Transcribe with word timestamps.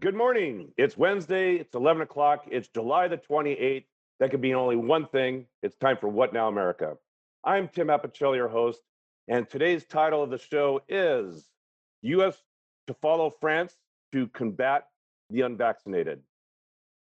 Good 0.00 0.14
morning. 0.14 0.72
It's 0.78 0.96
Wednesday. 0.96 1.56
It's 1.56 1.74
11 1.74 2.00
o'clock. 2.00 2.46
It's 2.50 2.68
July 2.68 3.06
the 3.06 3.18
28th. 3.18 3.84
That 4.18 4.30
could 4.30 4.40
be 4.40 4.54
only 4.54 4.76
one 4.76 5.06
thing. 5.06 5.44
It's 5.62 5.76
time 5.76 5.98
for 6.00 6.08
What 6.08 6.32
Now 6.32 6.48
America. 6.48 6.96
I'm 7.44 7.68
Tim 7.68 7.88
Apicella, 7.88 8.34
your 8.34 8.48
host, 8.48 8.80
and 9.28 9.46
today's 9.46 9.84
title 9.84 10.22
of 10.22 10.30
the 10.30 10.38
show 10.38 10.80
is 10.88 11.50
U.S. 12.00 12.38
to 12.86 12.94
follow 12.94 13.28
France 13.42 13.76
to 14.12 14.26
combat 14.28 14.86
the 15.28 15.42
unvaccinated. 15.42 16.22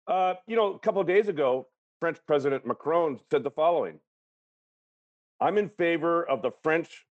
Uh, 0.09 0.34
you 0.48 0.56
know, 0.56 0.74
a 0.74 0.78
couple 0.80 1.01
of 1.01 1.06
days 1.06 1.28
ago, 1.28 1.68
French 2.01 2.18
President 2.26 2.66
Macron 2.66 3.20
said 3.30 3.45
the 3.45 3.51
following 3.52 4.01
I'm 5.40 5.56
in 5.56 5.68
favor 5.68 6.28
of 6.28 6.42
the 6.42 6.51
French 6.65 7.06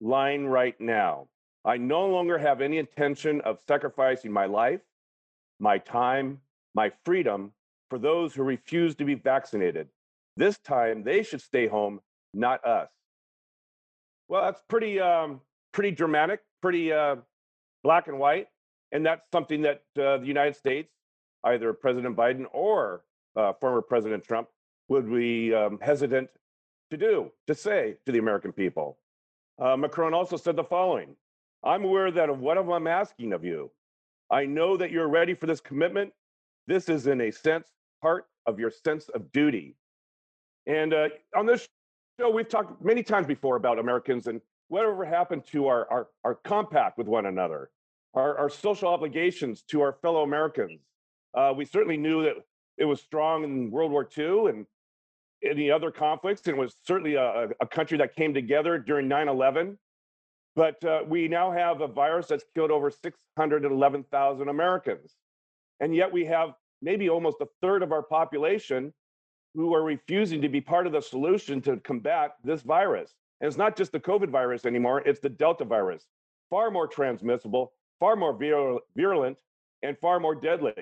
line 0.00 0.46
right 0.46 0.80
now. 0.80 1.28
I 1.62 1.76
no 1.76 2.06
longer 2.06 2.38
have 2.38 2.62
any 2.62 2.78
intention 2.78 3.42
of 3.42 3.58
sacrificing 3.68 4.32
my 4.32 4.46
life, 4.46 4.80
my 5.58 5.78
time, 5.78 6.40
my 6.74 6.92
freedom 7.04 7.52
for 7.90 7.98
those 7.98 8.34
who 8.34 8.42
refuse 8.42 8.94
to 8.96 9.04
be 9.04 9.14
vaccinated. 9.14 9.88
This 10.36 10.58
time 10.58 11.02
they 11.02 11.22
should 11.22 11.40
stay 11.40 11.66
home, 11.66 12.00
not 12.34 12.64
us. 12.66 12.90
Well, 14.28 14.42
that's 14.42 14.60
pretty, 14.68 15.00
um, 15.00 15.40
pretty 15.72 15.92
dramatic, 15.92 16.40
pretty 16.60 16.92
uh, 16.92 17.16
black 17.82 18.08
and 18.08 18.18
white, 18.18 18.48
and 18.92 19.06
that's 19.06 19.22
something 19.32 19.62
that 19.62 19.82
uh, 19.98 20.18
the 20.18 20.26
United 20.26 20.56
States, 20.56 20.90
either 21.44 21.72
President 21.72 22.16
Biden 22.16 22.44
or 22.52 23.04
uh, 23.36 23.52
former 23.60 23.82
President 23.82 24.24
Trump, 24.24 24.48
would 24.88 25.10
be 25.10 25.54
um, 25.54 25.78
hesitant 25.80 26.28
to 26.90 26.96
do, 26.96 27.30
to 27.46 27.54
say 27.54 27.96
to 28.06 28.12
the 28.12 28.18
American 28.18 28.52
people. 28.52 28.98
Uh, 29.58 29.76
Macron 29.76 30.14
also 30.14 30.36
said 30.36 30.56
the 30.56 30.64
following 30.64 31.16
I'm 31.64 31.84
aware 31.84 32.10
that 32.10 32.28
of 32.28 32.40
what 32.40 32.58
I'm 32.58 32.86
asking 32.86 33.32
of 33.32 33.44
you. 33.44 33.70
I 34.30 34.44
know 34.44 34.76
that 34.76 34.90
you're 34.90 35.08
ready 35.08 35.34
for 35.34 35.46
this 35.46 35.60
commitment. 35.60 36.12
This 36.66 36.88
is, 36.88 37.06
in 37.06 37.20
a 37.20 37.30
sense, 37.30 37.68
part 38.02 38.26
of 38.46 38.58
your 38.58 38.70
sense 38.70 39.08
of 39.10 39.30
duty. 39.32 39.76
And 40.66 40.92
uh, 40.92 41.08
on 41.36 41.46
this 41.46 41.68
show, 42.18 42.30
we've 42.30 42.48
talked 42.48 42.84
many 42.84 43.02
times 43.02 43.26
before 43.26 43.56
about 43.56 43.78
Americans 43.78 44.26
and 44.26 44.40
whatever 44.68 45.04
happened 45.04 45.44
to 45.52 45.68
our, 45.68 45.88
our, 45.90 46.08
our 46.24 46.34
compact 46.34 46.98
with 46.98 47.06
one 47.06 47.26
another, 47.26 47.70
our, 48.14 48.36
our 48.36 48.50
social 48.50 48.88
obligations 48.88 49.62
to 49.62 49.80
our 49.80 49.92
fellow 50.02 50.22
Americans. 50.22 50.80
Uh, 51.34 51.52
we 51.56 51.64
certainly 51.64 51.96
knew 51.96 52.22
that 52.24 52.34
it 52.78 52.84
was 52.84 53.00
strong 53.00 53.44
in 53.44 53.70
World 53.70 53.92
War 53.92 54.08
II 54.16 54.48
and 54.48 54.66
any 55.44 55.70
other 55.70 55.90
conflicts, 55.90 56.46
and 56.46 56.56
it 56.56 56.60
was 56.60 56.76
certainly 56.82 57.14
a, 57.14 57.48
a 57.60 57.66
country 57.66 57.96
that 57.98 58.16
came 58.16 58.34
together 58.34 58.78
during 58.78 59.06
9 59.06 59.28
11. 59.28 59.78
But 60.56 60.82
uh, 60.84 61.02
we 61.06 61.28
now 61.28 61.52
have 61.52 61.82
a 61.82 61.86
virus 61.86 62.28
that's 62.28 62.44
killed 62.54 62.70
over 62.70 62.90
611,000 62.90 64.48
Americans. 64.48 65.14
And 65.80 65.94
yet 65.94 66.10
we 66.10 66.24
have 66.24 66.54
maybe 66.80 67.10
almost 67.10 67.36
a 67.42 67.48
third 67.60 67.82
of 67.82 67.92
our 67.92 68.02
population 68.02 68.92
who 69.54 69.74
are 69.74 69.82
refusing 69.82 70.40
to 70.40 70.48
be 70.48 70.60
part 70.60 70.86
of 70.86 70.92
the 70.94 71.00
solution 71.00 71.60
to 71.62 71.76
combat 71.78 72.32
this 72.42 72.62
virus. 72.62 73.14
And 73.40 73.48
it's 73.48 73.58
not 73.58 73.76
just 73.76 73.92
the 73.92 74.00
COVID 74.00 74.30
virus 74.30 74.64
anymore, 74.64 75.02
it's 75.06 75.20
the 75.20 75.28
Delta 75.28 75.64
virus, 75.64 76.06
far 76.48 76.70
more 76.70 76.86
transmissible, 76.86 77.72
far 78.00 78.16
more 78.16 78.32
virulent, 78.96 79.38
and 79.82 79.96
far 79.98 80.18
more 80.18 80.34
deadly. 80.34 80.72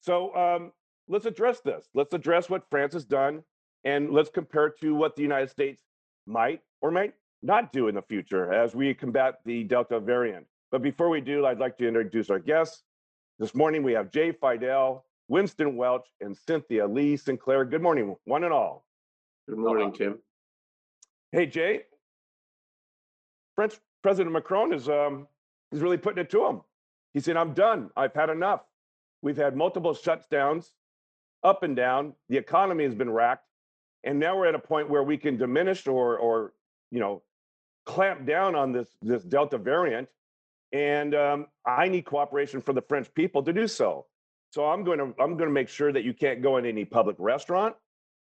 So 0.00 0.34
um, 0.34 0.72
let's 1.08 1.24
address 1.24 1.60
this. 1.60 1.88
Let's 1.94 2.14
address 2.14 2.50
what 2.50 2.68
France 2.68 2.94
has 2.94 3.04
done, 3.04 3.44
and 3.84 4.10
let's 4.10 4.30
compare 4.30 4.70
to 4.80 4.94
what 4.94 5.14
the 5.14 5.22
United 5.22 5.50
States 5.50 5.80
might 6.26 6.60
or 6.80 6.90
might 6.90 7.14
not 7.44 7.72
do 7.72 7.88
in 7.88 7.94
the 7.94 8.02
future 8.02 8.52
as 8.52 8.74
we 8.74 8.94
combat 8.94 9.34
the 9.44 9.64
Delta 9.64 10.00
variant. 10.00 10.46
But 10.70 10.82
before 10.82 11.10
we 11.10 11.20
do, 11.20 11.44
I'd 11.44 11.58
like 11.58 11.76
to 11.78 11.86
introduce 11.86 12.30
our 12.30 12.38
guests. 12.38 12.82
This 13.38 13.54
morning 13.54 13.82
we 13.82 13.92
have 13.92 14.10
Jay 14.10 14.32
Fidel, 14.32 15.04
Winston 15.28 15.76
Welch, 15.76 16.06
and 16.22 16.36
Cynthia 16.36 16.86
Lee 16.86 17.16
Sinclair. 17.16 17.66
Good 17.66 17.82
morning, 17.82 18.16
one 18.24 18.44
and 18.44 18.52
all. 18.52 18.86
Good 19.46 19.58
morning, 19.58 19.88
uh, 19.88 19.92
Tim. 19.92 20.18
Hey, 21.32 21.44
Jay. 21.46 21.82
French 23.54 23.74
President 24.02 24.32
Macron 24.32 24.72
is 24.72 24.88
um, 24.88 25.28
is 25.70 25.80
really 25.80 25.98
putting 25.98 26.22
it 26.22 26.30
to 26.30 26.46
him. 26.46 26.62
He 27.12 27.20
said, 27.20 27.36
"I'm 27.36 27.52
done. 27.52 27.90
I've 27.94 28.14
had 28.14 28.30
enough. 28.30 28.62
We've 29.20 29.36
had 29.36 29.54
multiple 29.54 29.92
shutdowns, 29.92 30.70
up 31.42 31.62
and 31.62 31.76
down. 31.76 32.14
The 32.30 32.38
economy 32.38 32.84
has 32.84 32.94
been 32.94 33.10
racked, 33.10 33.46
and 34.02 34.18
now 34.18 34.36
we're 34.36 34.46
at 34.46 34.54
a 34.54 34.58
point 34.58 34.88
where 34.88 35.02
we 35.02 35.18
can 35.18 35.36
diminish 35.36 35.86
or 35.86 36.16
or 36.16 36.54
you 36.90 37.00
know 37.00 37.22
clamp 37.86 38.26
down 38.26 38.54
on 38.54 38.72
this 38.72 38.88
this 39.02 39.22
Delta 39.22 39.58
variant, 39.58 40.08
and 40.72 41.14
um, 41.14 41.46
I 41.66 41.88
need 41.88 42.04
cooperation 42.04 42.60
from 42.60 42.74
the 42.74 42.82
French 42.82 43.12
people 43.14 43.42
to 43.42 43.52
do 43.52 43.66
so. 43.68 44.06
So 44.50 44.66
I'm 44.66 44.84
going 44.84 44.98
to 44.98 45.06
I'm 45.20 45.36
going 45.36 45.48
to 45.48 45.54
make 45.54 45.68
sure 45.68 45.92
that 45.92 46.04
you 46.04 46.14
can't 46.14 46.42
go 46.42 46.56
in 46.56 46.66
any 46.66 46.84
public 46.84 47.16
restaurant, 47.18 47.74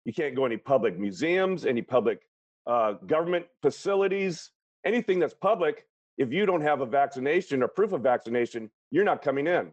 you 0.04 0.12
can't 0.12 0.34
go 0.34 0.44
any 0.44 0.56
public 0.56 0.98
museums, 0.98 1.64
any 1.64 1.82
public 1.82 2.20
uh, 2.66 2.92
government 3.06 3.46
facilities, 3.62 4.50
anything 4.84 5.18
that's 5.18 5.34
public. 5.34 5.86
If 6.18 6.32
you 6.32 6.46
don't 6.46 6.62
have 6.62 6.80
a 6.80 6.86
vaccination 6.86 7.62
or 7.62 7.68
proof 7.68 7.92
of 7.92 8.02
vaccination, 8.02 8.70
you're 8.90 9.04
not 9.04 9.22
coming 9.22 9.46
in. 9.46 9.70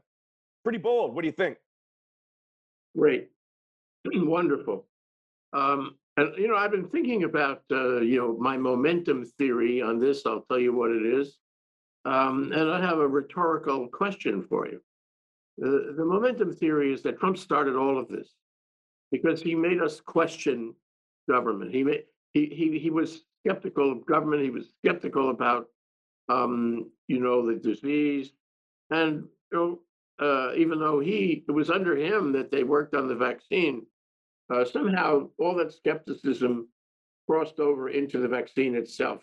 Pretty 0.64 0.80
bold. 0.80 1.16
What 1.16 1.22
do 1.22 1.28
you 1.28 1.34
think? 1.34 1.58
Great, 2.98 3.30
wonderful. 4.06 4.86
Um, 5.54 5.96
and 6.18 6.38
you 6.38 6.48
know, 6.48 6.56
I've 6.56 6.72
been 6.72 6.88
thinking 6.90 7.24
about 7.24 7.64
uh, 7.72 8.02
you 8.02 8.18
know 8.18 8.38
my 8.38 8.58
momentum 8.58 9.26
theory 9.38 9.82
on 9.82 10.00
this. 10.00 10.26
I'll 10.26 10.46
tell 10.50 10.60
you 10.60 10.74
what 10.74 10.92
it 10.92 11.06
is, 11.06 11.38
um, 12.06 12.52
and 12.54 12.70
I 12.70 12.82
have 12.82 13.00
a 13.00 13.08
rhetorical 13.08 13.88
question 13.88 14.44
for 14.44 14.68
you. 14.68 14.82
The, 15.58 15.94
the 15.98 16.06
momentum 16.06 16.54
theory 16.54 16.94
is 16.94 17.02
that 17.04 17.20
Trump 17.20 17.38
started 17.38 17.76
all 17.76 17.98
of 17.98 18.08
this 18.08 18.30
because 19.12 19.42
he 19.42 19.56
made 19.56 19.82
us 19.82 20.02
question 20.02 20.76
government. 21.30 21.74
He 21.74 21.84
made 21.84 22.04
he 22.34 22.46
he 22.46 22.78
he 22.78 22.90
was 22.90 23.22
skeptical 23.46 23.92
of 23.92 24.06
government. 24.06 24.44
He 24.44 24.52
was 24.52 24.68
skeptical 24.84 25.32
about 25.32 25.66
um, 26.30 26.92
you 27.08 27.20
know 27.20 27.46
the 27.46 27.56
disease, 27.56 28.32
and 28.92 29.28
you 29.52 29.58
know 29.58 29.80
uh, 30.24 30.54
even 30.56 30.80
though 30.80 31.00
he 31.00 31.44
it 31.48 31.52
was 31.52 31.72
under 31.72 31.98
him 31.98 32.32
that 32.34 32.52
they 32.52 32.64
worked 32.64 32.96
on 32.96 33.08
the 33.08 33.16
vaccine 33.16 33.86
uh, 34.50 34.66
somehow 34.66 35.30
all 35.40 35.56
that 35.56 35.74
skepticism 35.74 36.68
crossed 37.30 37.60
over 37.60 37.90
into 37.90 38.20
the 38.20 38.28
vaccine 38.28 38.76
itself. 38.76 39.22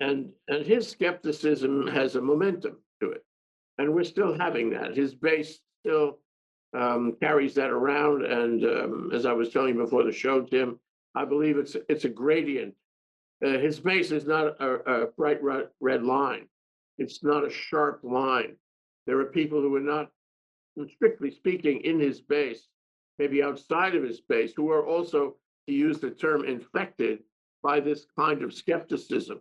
And, 0.00 0.30
and 0.48 0.66
his 0.66 0.88
skepticism 0.88 1.86
has 1.88 2.16
a 2.16 2.20
momentum 2.20 2.78
to 3.00 3.10
it. 3.10 3.24
And 3.78 3.94
we're 3.94 4.04
still 4.04 4.36
having 4.36 4.70
that. 4.70 4.96
His 4.96 5.14
base 5.14 5.58
still 5.80 6.18
um, 6.76 7.16
carries 7.20 7.54
that 7.54 7.70
around. 7.70 8.24
And 8.24 8.64
um, 8.64 9.10
as 9.12 9.26
I 9.26 9.32
was 9.32 9.50
telling 9.50 9.74
you 9.74 9.82
before 9.82 10.04
the 10.04 10.12
show, 10.12 10.42
Tim, 10.42 10.78
I 11.14 11.24
believe 11.24 11.56
it's, 11.58 11.76
it's 11.88 12.04
a 12.04 12.08
gradient. 12.08 12.74
Uh, 13.44 13.58
his 13.58 13.80
base 13.80 14.10
is 14.12 14.26
not 14.26 14.60
a, 14.60 15.02
a 15.04 15.06
bright 15.18 15.40
red 15.80 16.02
line. 16.02 16.46
It's 16.98 17.24
not 17.24 17.46
a 17.46 17.50
sharp 17.50 18.00
line. 18.02 18.56
There 19.06 19.18
are 19.18 19.26
people 19.26 19.60
who 19.60 19.74
are 19.74 19.80
not, 19.80 20.10
strictly 20.94 21.30
speaking, 21.30 21.80
in 21.82 21.98
his 21.98 22.20
base 22.20 22.68
maybe 23.18 23.42
outside 23.42 23.94
of 23.94 24.02
his 24.02 24.18
space, 24.18 24.52
who 24.56 24.70
are 24.70 24.86
also, 24.86 25.36
to 25.68 25.74
use 25.74 26.00
the 26.00 26.10
term, 26.10 26.44
infected 26.44 27.20
by 27.62 27.80
this 27.80 28.06
kind 28.18 28.42
of 28.42 28.52
skepticism. 28.52 29.40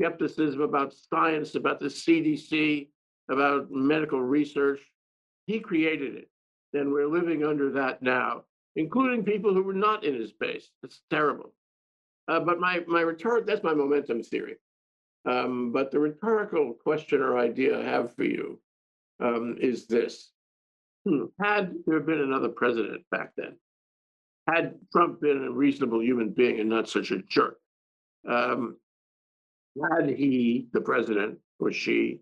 Skepticism 0.00 0.60
about 0.60 0.94
science, 0.94 1.54
about 1.54 1.80
the 1.80 1.86
CDC, 1.86 2.88
about 3.28 3.70
medical 3.70 4.20
research. 4.20 4.80
He 5.46 5.58
created 5.60 6.14
it. 6.14 6.30
And 6.74 6.92
we're 6.92 7.08
living 7.08 7.44
under 7.44 7.70
that 7.72 8.02
now, 8.02 8.44
including 8.76 9.24
people 9.24 9.52
who 9.54 9.62
were 9.62 9.72
not 9.72 10.04
in 10.04 10.14
his 10.14 10.32
base. 10.32 10.70
It's 10.82 11.00
terrible. 11.10 11.54
Uh, 12.28 12.40
but 12.40 12.60
my, 12.60 12.84
my 12.86 13.02
rhetoric, 13.02 13.46
that's 13.46 13.64
my 13.64 13.74
momentum 13.74 14.22
theory. 14.22 14.56
Um, 15.24 15.72
but 15.72 15.90
the 15.90 15.98
rhetorical 15.98 16.74
question 16.74 17.20
or 17.20 17.38
idea 17.38 17.80
I 17.80 17.84
have 17.84 18.14
for 18.14 18.24
you 18.24 18.60
um, 19.20 19.56
is 19.60 19.86
this 19.86 20.30
Hmm, 21.06 21.24
had 21.40 21.74
there 21.86 22.00
been 22.00 22.20
another 22.20 22.48
president 22.48 23.02
back 23.10 23.32
then, 23.36 23.56
had 24.48 24.74
Trump 24.92 25.20
been 25.20 25.44
a 25.44 25.50
reasonable 25.50 26.02
human 26.02 26.30
being 26.30 26.60
and 26.60 26.68
not 26.68 26.88
such 26.88 27.10
a 27.10 27.22
jerk, 27.22 27.58
um, 28.28 28.76
had 29.92 30.08
he, 30.08 30.68
the 30.72 30.80
president 30.80 31.38
or 31.60 31.72
she, 31.72 32.20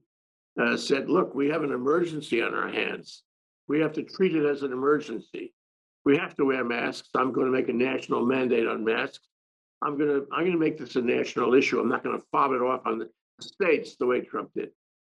uh, 0.60 0.76
said, 0.76 1.08
look, 1.08 1.34
we 1.34 1.48
have 1.48 1.62
an 1.62 1.72
emergency 1.72 2.42
on 2.42 2.54
our 2.54 2.68
hands. 2.68 3.22
We 3.68 3.80
have 3.80 3.92
to 3.94 4.02
treat 4.02 4.34
it 4.34 4.46
as 4.46 4.62
an 4.62 4.72
emergency. 4.72 5.52
We 6.04 6.16
have 6.16 6.34
to 6.36 6.44
wear 6.44 6.64
masks. 6.64 7.08
I'm 7.14 7.32
going 7.32 7.46
to 7.46 7.52
make 7.52 7.68
a 7.68 7.72
national 7.72 8.24
mandate 8.24 8.66
on 8.66 8.84
masks. 8.84 9.26
I'm 9.82 9.98
going 9.98 10.08
to 10.08 10.26
I'm 10.32 10.40
going 10.40 10.52
to 10.52 10.58
make 10.58 10.78
this 10.78 10.96
a 10.96 11.02
national 11.02 11.54
issue. 11.54 11.80
I'm 11.80 11.88
not 11.88 12.02
going 12.02 12.18
to 12.18 12.24
fob 12.32 12.52
it 12.52 12.62
off 12.62 12.82
on 12.86 12.98
the 12.98 13.08
states 13.40 13.96
the 13.96 14.06
way 14.06 14.20
Trump 14.20 14.50
did. 14.54 14.70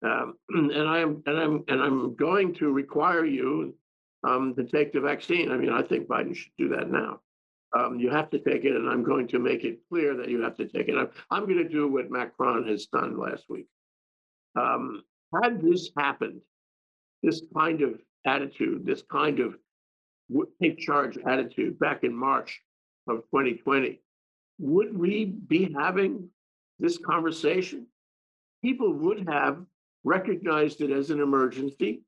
Um, 0.03 0.35
and 0.49 0.87
I 0.87 0.99
am 0.99 1.23
and 1.25 1.37
I'm 1.37 1.63
and 1.67 1.81
I'm 1.81 2.15
going 2.15 2.53
to 2.55 2.71
require 2.71 3.25
you 3.25 3.75
um, 4.23 4.55
to 4.55 4.63
take 4.63 4.93
the 4.93 5.01
vaccine. 5.01 5.51
I 5.51 5.57
mean, 5.57 5.71
I 5.71 5.81
think 5.81 6.07
Biden 6.07 6.35
should 6.35 6.51
do 6.57 6.69
that 6.69 6.89
now. 6.89 7.19
Um, 7.77 7.99
you 7.99 8.09
have 8.09 8.29
to 8.29 8.39
take 8.39 8.63
it, 8.63 8.75
and 8.75 8.89
I'm 8.89 9.03
going 9.03 9.27
to 9.29 9.39
make 9.39 9.63
it 9.63 9.79
clear 9.89 10.15
that 10.15 10.29
you 10.29 10.41
have 10.41 10.55
to 10.57 10.67
take 10.67 10.87
it. 10.87 10.97
I'm, 10.97 11.09
I'm 11.29 11.43
going 11.43 11.57
to 11.57 11.69
do 11.69 11.87
what 11.87 12.09
Macron 12.09 12.65
has 12.67 12.85
done 12.85 13.19
last 13.19 13.45
week. 13.49 13.67
Um, 14.55 15.03
had 15.43 15.61
this 15.61 15.91
happened, 15.97 16.39
this 17.21 17.41
kind 17.53 17.81
of 17.81 17.99
attitude, 18.25 18.85
this 18.85 19.03
kind 19.11 19.39
of 19.39 19.55
take 20.61 20.79
charge 20.79 21.17
attitude 21.25 21.77
back 21.79 22.03
in 22.03 22.15
March 22.15 22.61
of 23.07 23.17
2020, 23.33 24.01
would 24.59 24.97
we 24.97 25.25
be 25.25 25.73
having 25.77 26.29
this 26.79 26.97
conversation? 26.97 27.87
People 28.63 28.93
would 28.93 29.27
have 29.27 29.63
recognized 30.07 30.81
it 30.81 30.91
as 30.91 31.09
an 31.09 31.19
emergency, 31.19 32.01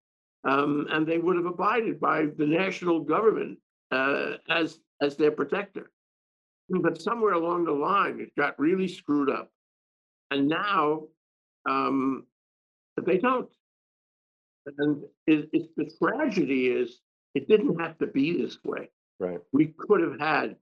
um, 0.43 0.87
and 0.89 1.05
they 1.05 1.17
would 1.17 1.35
have 1.35 1.45
abided 1.45 1.99
by 1.99 2.27
the 2.37 2.45
national 2.45 3.01
government 3.01 3.59
uh, 3.91 4.33
as 4.49 4.79
as 5.01 5.15
their 5.17 5.31
protector. 5.31 5.91
But 6.69 7.01
somewhere 7.01 7.33
along 7.33 7.65
the 7.65 7.71
line, 7.71 8.19
it 8.19 8.35
got 8.37 8.59
really 8.59 8.87
screwed 8.87 9.29
up, 9.29 9.51
and 10.31 10.47
now 10.47 11.03
um, 11.69 12.25
they 13.05 13.17
don't. 13.17 13.49
And 14.77 15.03
it, 15.25 15.49
it's 15.51 15.69
the 15.75 15.89
tragedy 16.01 16.67
is 16.67 16.99
it 17.33 17.47
didn't 17.47 17.79
have 17.79 17.97
to 17.99 18.07
be 18.07 18.37
this 18.37 18.57
way. 18.63 18.89
Right. 19.19 19.39
We 19.51 19.73
could 19.77 20.01
have 20.01 20.19
had 20.19 20.55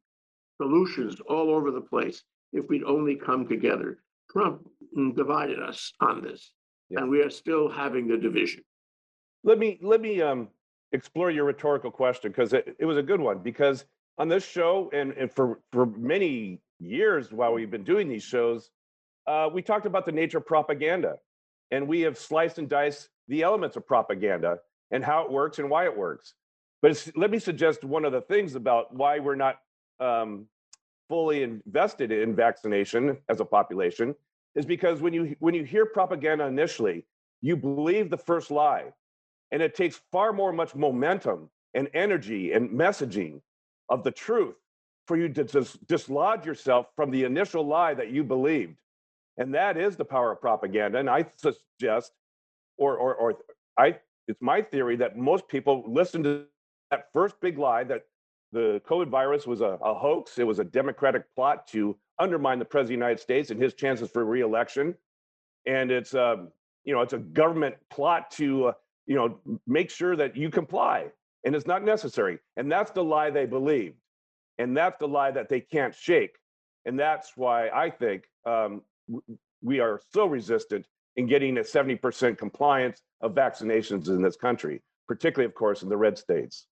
solutions 0.61 1.17
all 1.27 1.49
over 1.51 1.71
the 1.71 1.81
place 1.81 2.23
if 2.53 2.65
we'd 2.69 2.83
only 2.83 3.15
come 3.15 3.47
together. 3.47 3.99
Trump 4.31 4.67
divided 5.15 5.59
us 5.59 5.93
on 5.99 6.21
this, 6.21 6.51
yeah. 6.89 6.99
and 6.99 7.09
we 7.09 7.21
are 7.21 7.29
still 7.29 7.69
having 7.69 8.07
the 8.07 8.17
division. 8.17 8.63
Let 9.43 9.59
me 9.59 9.79
let 9.81 10.01
me 10.01 10.21
um, 10.21 10.49
explore 10.91 11.31
your 11.31 11.45
rhetorical 11.45 11.91
question 11.91 12.31
because 12.31 12.53
it, 12.53 12.75
it 12.79 12.85
was 12.85 12.97
a 12.97 13.03
good 13.03 13.19
one. 13.19 13.39
Because 13.39 13.85
on 14.17 14.27
this 14.27 14.45
show 14.45 14.89
and, 14.93 15.11
and 15.13 15.31
for 15.31 15.59
for 15.71 15.85
many 15.85 16.59
years 16.79 17.31
while 17.31 17.53
we've 17.53 17.71
been 17.71 17.83
doing 17.83 18.07
these 18.07 18.23
shows, 18.23 18.71
uh, 19.25 19.49
we 19.51 19.61
talked 19.61 19.85
about 19.85 20.05
the 20.05 20.11
nature 20.11 20.37
of 20.39 20.45
propaganda, 20.45 21.17
and 21.71 21.87
we 21.87 22.01
have 22.01 22.17
sliced 22.17 22.57
and 22.57 22.69
diced 22.69 23.09
the 23.27 23.43
elements 23.43 23.75
of 23.75 23.85
propaganda 23.85 24.57
and 24.91 25.03
how 25.03 25.23
it 25.23 25.31
works 25.31 25.59
and 25.59 25.69
why 25.69 25.85
it 25.85 25.95
works. 25.95 26.33
But 26.81 27.11
let 27.15 27.31
me 27.31 27.39
suggest 27.39 27.83
one 27.83 28.05
of 28.05 28.11
the 28.11 28.21
things 28.21 28.55
about 28.55 28.93
why 28.95 29.19
we're 29.19 29.35
not 29.35 29.59
um, 29.99 30.45
fully 31.09 31.43
invested 31.43 32.11
in 32.11 32.35
vaccination 32.35 33.17
as 33.29 33.39
a 33.39 33.45
population 33.45 34.15
is 34.57 34.65
because 34.65 34.99
when 34.99 35.13
you 35.13 35.35
when 35.39 35.53
you 35.53 35.63
hear 35.63 35.85
propaganda 35.85 36.45
initially, 36.45 37.05
you 37.41 37.55
believe 37.55 38.09
the 38.09 38.17
first 38.17 38.49
lie, 38.49 38.85
and 39.51 39.61
it 39.61 39.75
takes 39.75 40.01
far 40.11 40.33
more 40.33 40.51
much 40.51 40.75
momentum 40.75 41.49
and 41.75 41.87
energy 41.93 42.51
and 42.51 42.69
messaging 42.71 43.39
of 43.87 44.03
the 44.03 44.11
truth 44.11 44.55
for 45.05 45.15
you 45.15 45.29
to 45.29 45.43
dis- 45.43 45.77
dislodge 45.85 46.45
yourself 46.45 46.87
from 46.95 47.11
the 47.11 47.23
initial 47.23 47.65
lie 47.65 47.93
that 47.93 48.09
you 48.09 48.23
believed, 48.23 48.75
and 49.37 49.53
that 49.53 49.77
is 49.77 49.95
the 49.95 50.03
power 50.03 50.31
of 50.31 50.41
propaganda. 50.41 50.97
And 50.97 51.09
I 51.09 51.27
suggest, 51.37 52.11
or 52.77 52.97
or 52.97 53.13
or 53.15 53.37
I, 53.77 53.99
it's 54.27 54.41
my 54.41 54.63
theory 54.63 54.95
that 54.97 55.17
most 55.17 55.47
people 55.47 55.83
listen 55.87 56.23
to 56.23 56.45
that 56.89 57.09
first 57.13 57.39
big 57.41 57.59
lie 57.59 57.83
that 57.83 58.05
the 58.51 58.81
COVID 58.87 59.09
virus 59.09 59.45
was 59.45 59.61
a, 59.61 59.77
a, 59.83 59.93
hoax. 59.93 60.39
It 60.39 60.47
was 60.47 60.57
a 60.57 60.63
Democratic 60.63 61.23
plot 61.35 61.67
to 61.67 61.95
undermine 62.19 62.59
the 62.59 62.65
president 62.65 62.95
of 62.95 62.99
the 62.99 63.05
United 63.05 63.21
States 63.21 63.51
and 63.51 63.61
his 63.61 63.73
chances 63.73 64.09
for 64.09 64.25
reelection. 64.25 64.95
And 65.65 65.91
it's 65.91 66.13
a, 66.13 66.25
um, 66.25 66.51
you 66.83 66.93
know, 66.93 67.01
it's 67.01 67.13
a 67.13 67.17
government 67.17 67.75
plot 67.89 68.31
to, 68.31 68.67
uh, 68.67 68.73
you 69.05 69.15
know, 69.15 69.39
make 69.67 69.89
sure 69.89 70.15
that 70.15 70.35
you 70.37 70.49
comply. 70.49 71.07
And 71.43 71.55
it's 71.55 71.67
not 71.67 71.83
necessary. 71.83 72.39
And 72.55 72.71
that's 72.71 72.91
the 72.91 73.03
lie 73.03 73.29
they 73.29 73.45
believed. 73.45 73.97
And 74.57 74.75
that's 74.75 74.97
the 74.97 75.07
lie 75.07 75.31
that 75.31 75.49
they 75.49 75.59
can't 75.59 75.93
shake. 75.93 76.37
And 76.85 76.97
that's 76.97 77.33
why 77.35 77.69
I 77.69 77.89
think 77.89 78.23
um, 78.45 78.81
we 79.61 79.79
are 79.79 80.01
so 80.13 80.25
resistant 80.25 80.87
in 81.17 81.27
getting 81.27 81.57
a 81.57 81.61
70% 81.61 82.37
compliance 82.37 83.01
of 83.21 83.33
vaccinations 83.33 84.07
in 84.07 84.21
this 84.21 84.35
country, 84.35 84.81
particularly, 85.07 85.45
of 85.45 85.55
course, 85.55 85.83
in 85.83 85.89
the 85.89 85.97
red 85.97 86.17
states. 86.17 86.67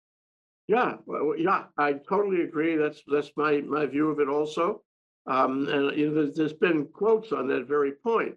Yeah, 0.66 0.96
well, 1.06 1.34
yeah, 1.36 1.64
I 1.78 1.94
totally 1.94 2.42
agree. 2.42 2.76
That's 2.76 3.02
that's 3.08 3.32
my 3.36 3.60
my 3.62 3.86
view 3.86 4.08
of 4.08 4.20
it 4.20 4.28
also. 4.28 4.82
Um, 5.26 5.68
and 5.68 5.96
you 5.96 6.10
know, 6.10 6.26
there's, 6.26 6.52
been 6.52 6.86
quotes 6.86 7.32
on 7.32 7.46
that 7.48 7.66
very 7.66 7.92
point. 7.92 8.34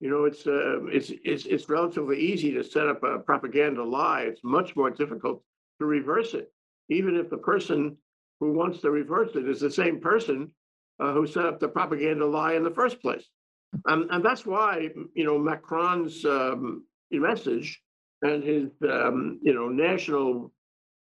You 0.00 0.10
know, 0.10 0.24
it's 0.24 0.46
uh, 0.46 0.84
it's 0.86 1.10
it's 1.24 1.46
it's 1.46 1.68
relatively 1.68 2.18
easy 2.20 2.52
to 2.52 2.62
set 2.62 2.86
up 2.86 3.02
a 3.02 3.18
propaganda 3.18 3.82
lie. 3.82 4.22
It's 4.22 4.44
much 4.44 4.76
more 4.76 4.90
difficult 4.90 5.42
to 5.80 5.86
reverse 5.86 6.34
it, 6.34 6.52
even 6.88 7.16
if 7.16 7.30
the 7.30 7.38
person 7.38 7.96
who 8.40 8.52
wants 8.52 8.80
to 8.80 8.90
reverse 8.90 9.30
it 9.34 9.48
is 9.48 9.60
the 9.60 9.70
same 9.70 10.00
person 10.00 10.52
uh, 11.00 11.12
who 11.12 11.26
set 11.26 11.46
up 11.46 11.58
the 11.58 11.68
propaganda 11.68 12.26
lie 12.26 12.54
in 12.54 12.62
the 12.62 12.70
first 12.70 13.00
place. 13.00 13.24
And 13.86 14.24
that's 14.24 14.46
why 14.46 14.88
you 15.14 15.24
know 15.24 15.38
Macron's 15.38 16.24
um, 16.24 16.84
message 17.10 17.82
and 18.22 18.42
his 18.42 18.70
um, 18.88 19.40
you 19.42 19.54
know 19.54 19.68
national 19.68 20.52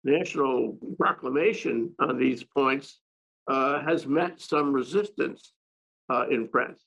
national 0.04 0.78
proclamation 0.98 1.94
on 2.00 2.18
these 2.18 2.44
points 2.44 3.00
uh, 3.47 3.81
has 3.81 4.05
met 4.05 4.39
some 4.41 4.73
resistance 4.73 5.53
uh, 6.09 6.25
in 6.29 6.47
France 6.47 6.81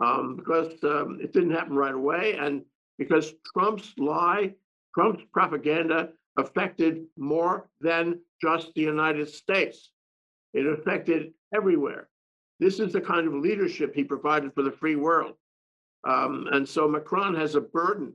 um, 0.00 0.36
because 0.36 0.72
um, 0.84 1.18
it 1.22 1.32
didn't 1.32 1.52
happen 1.52 1.76
right 1.76 1.94
away, 1.94 2.36
and 2.38 2.62
because 2.98 3.34
Trump's 3.52 3.92
lie, 3.98 4.54
Trump's 4.94 5.24
propaganda 5.32 6.10
affected 6.36 7.04
more 7.16 7.68
than 7.80 8.20
just 8.42 8.72
the 8.74 8.82
United 8.82 9.28
States. 9.28 9.92
It 10.52 10.66
affected 10.66 11.32
everywhere. 11.54 12.08
This 12.60 12.80
is 12.80 12.92
the 12.92 13.00
kind 13.00 13.26
of 13.26 13.34
leadership 13.34 13.94
he 13.94 14.04
provided 14.04 14.54
for 14.54 14.62
the 14.62 14.72
free 14.72 14.96
world. 14.96 15.34
Um, 16.06 16.46
and 16.52 16.68
so 16.68 16.88
Macron 16.88 17.34
has 17.34 17.54
a 17.54 17.60
burden 17.60 18.14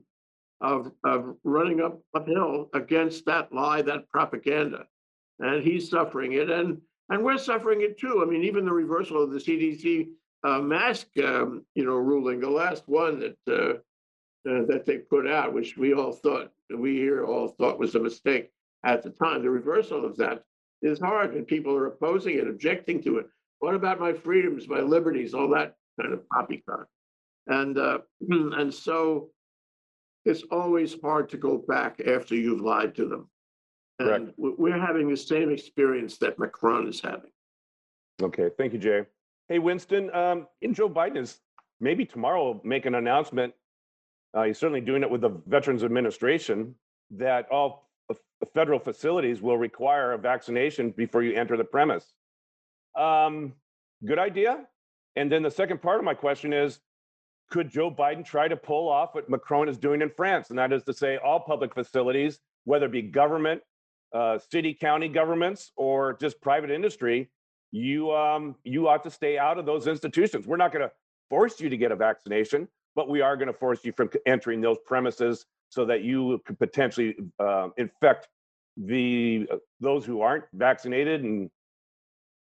of, 0.60 0.92
of 1.04 1.36
running 1.44 1.80
up 1.80 2.00
uphill 2.14 2.70
against 2.74 3.26
that 3.26 3.52
lie, 3.52 3.82
that 3.82 4.08
propaganda. 4.08 4.86
And 5.38 5.62
he's 5.62 5.90
suffering 5.90 6.32
it. 6.32 6.50
And, 6.50 6.80
and 7.12 7.22
we're 7.22 7.36
suffering 7.36 7.82
it 7.82 7.98
too. 7.98 8.24
I 8.26 8.30
mean, 8.30 8.42
even 8.42 8.64
the 8.64 8.72
reversal 8.72 9.22
of 9.22 9.32
the 9.32 9.38
CDC 9.38 10.08
uh, 10.44 10.60
mask, 10.60 11.08
um, 11.22 11.62
you 11.74 11.84
know, 11.84 11.96
ruling, 11.96 12.40
the 12.40 12.48
last 12.48 12.84
one 12.86 13.20
that 13.20 13.36
uh, 13.46 13.74
uh, 14.50 14.64
that 14.66 14.84
they 14.86 14.98
put 14.98 15.28
out, 15.28 15.52
which 15.52 15.76
we 15.76 15.92
all 15.92 16.12
thought, 16.12 16.50
we 16.74 16.96
here 16.96 17.26
all 17.26 17.48
thought 17.48 17.78
was 17.78 17.94
a 17.94 18.00
mistake 18.00 18.50
at 18.84 19.02
the 19.02 19.10
time. 19.10 19.42
The 19.42 19.50
reversal 19.50 20.06
of 20.06 20.16
that 20.16 20.42
is 20.80 20.98
hard, 20.98 21.34
and 21.34 21.46
people 21.46 21.76
are 21.76 21.86
opposing 21.86 22.38
it, 22.38 22.48
objecting 22.48 23.02
to 23.02 23.18
it. 23.18 23.26
What 23.58 23.74
about 23.74 24.00
my 24.00 24.14
freedoms, 24.14 24.66
my 24.66 24.80
liberties, 24.80 25.34
all 25.34 25.50
that 25.50 25.76
kind 26.00 26.14
of 26.14 26.26
poppycock? 26.30 26.86
And 27.46 27.76
uh, 27.76 27.98
and 28.30 28.72
so 28.72 29.28
it's 30.24 30.44
always 30.50 30.96
hard 31.02 31.28
to 31.28 31.36
go 31.36 31.58
back 31.58 32.00
after 32.06 32.34
you've 32.34 32.62
lied 32.62 32.94
to 32.94 33.06
them. 33.06 33.28
And 34.08 34.32
we're 34.36 34.80
having 34.80 35.08
the 35.08 35.16
same 35.16 35.50
experience 35.50 36.18
that 36.18 36.38
Macron 36.38 36.88
is 36.88 37.00
having. 37.00 37.30
Okay, 38.22 38.50
thank 38.56 38.72
you, 38.72 38.78
Jay. 38.78 39.02
Hey, 39.48 39.58
Winston, 39.58 40.14
um, 40.14 40.46
in 40.60 40.74
Joe 40.74 40.88
Biden 40.88 41.18
is 41.18 41.40
maybe 41.80 42.04
tomorrow 42.04 42.44
will 42.44 42.60
make 42.64 42.86
an 42.86 42.94
announcement. 42.94 43.52
Uh, 44.34 44.44
he's 44.44 44.58
certainly 44.58 44.80
doing 44.80 45.02
it 45.02 45.10
with 45.10 45.20
the 45.20 45.30
Veterans 45.46 45.84
Administration 45.84 46.74
that 47.10 47.46
all 47.50 47.90
federal 48.54 48.78
facilities 48.78 49.40
will 49.40 49.58
require 49.58 50.12
a 50.12 50.18
vaccination 50.18 50.90
before 50.90 51.22
you 51.22 51.34
enter 51.34 51.56
the 51.56 51.64
premise. 51.64 52.12
Um, 52.98 53.52
good 54.04 54.18
idea. 54.18 54.66
And 55.16 55.30
then 55.30 55.42
the 55.42 55.50
second 55.50 55.82
part 55.82 55.98
of 55.98 56.04
my 56.04 56.14
question 56.14 56.52
is 56.52 56.80
could 57.50 57.70
Joe 57.70 57.90
Biden 57.90 58.24
try 58.24 58.48
to 58.48 58.56
pull 58.56 58.88
off 58.88 59.14
what 59.14 59.28
Macron 59.28 59.68
is 59.68 59.76
doing 59.76 60.00
in 60.00 60.10
France? 60.10 60.48
And 60.48 60.58
that 60.58 60.72
is 60.72 60.82
to 60.84 60.94
say, 60.94 61.18
all 61.18 61.38
public 61.38 61.74
facilities, 61.74 62.38
whether 62.64 62.86
it 62.86 62.92
be 62.92 63.02
government, 63.02 63.60
uh, 64.14 64.38
city, 64.50 64.74
county 64.74 65.08
governments, 65.08 65.72
or 65.76 66.14
just 66.20 66.40
private 66.40 66.70
industry, 66.70 67.30
you 67.70 68.12
um, 68.12 68.54
you 68.64 68.88
ought 68.88 69.02
to 69.04 69.10
stay 69.10 69.38
out 69.38 69.58
of 69.58 69.66
those 69.66 69.86
institutions. 69.86 70.46
We're 70.46 70.56
not 70.56 70.72
going 70.72 70.86
to 70.86 70.92
force 71.30 71.60
you 71.60 71.68
to 71.68 71.76
get 71.76 71.92
a 71.92 71.96
vaccination, 71.96 72.68
but 72.94 73.08
we 73.08 73.20
are 73.20 73.36
going 73.36 73.48
to 73.48 73.58
force 73.58 73.84
you 73.84 73.92
from 73.92 74.10
entering 74.26 74.60
those 74.60 74.76
premises 74.84 75.46
so 75.70 75.86
that 75.86 76.02
you 76.02 76.40
could 76.44 76.58
potentially 76.58 77.16
uh, 77.38 77.68
infect 77.78 78.28
the 78.76 79.46
uh, 79.50 79.56
those 79.80 80.04
who 80.04 80.20
aren't 80.20 80.44
vaccinated 80.52 81.22
and 81.22 81.50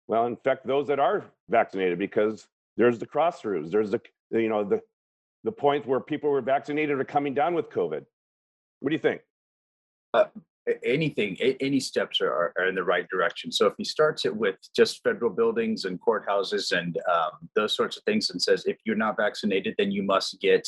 well 0.07 0.25
infect 0.25 0.65
those 0.65 0.87
that 0.87 0.99
are 0.99 1.25
vaccinated 1.49 1.99
because 1.99 2.47
there's 2.75 2.99
the 2.99 3.05
crossroads 3.05 3.71
there's 3.71 3.91
the 3.91 4.01
you 4.31 4.49
know 4.49 4.63
the 4.63 4.81
the 5.43 5.51
point 5.51 5.85
where 5.85 5.99
people 5.99 6.29
who 6.29 6.33
were 6.33 6.41
vaccinated 6.41 6.99
are 6.99 7.05
coming 7.05 7.33
down 7.33 7.53
with 7.53 7.69
COVID. 7.69 8.05
What 8.79 8.89
do 8.89 8.93
you 8.93 8.99
think? 8.99 9.21
Uh, 10.13 10.25
anything, 10.83 11.37
any 11.59 11.79
steps 11.79 12.21
are, 12.21 12.53
are 12.57 12.67
in 12.67 12.75
the 12.75 12.83
right 12.83 13.07
direction. 13.09 13.51
So 13.51 13.67
if 13.67 13.73
he 13.77 13.83
starts 13.83 14.25
it 14.25 14.35
with 14.35 14.55
just 14.75 15.03
federal 15.03 15.31
buildings 15.31 15.85
and 15.85 15.99
courthouses 15.99 16.71
and 16.77 16.97
um, 17.11 17.49
those 17.55 17.75
sorts 17.75 17.97
of 17.97 18.03
things, 18.03 18.29
and 18.29 18.41
says 18.41 18.65
if 18.65 18.77
you're 18.85 18.95
not 18.95 19.17
vaccinated, 19.17 19.75
then 19.77 19.91
you 19.91 20.03
must 20.03 20.39
get 20.41 20.67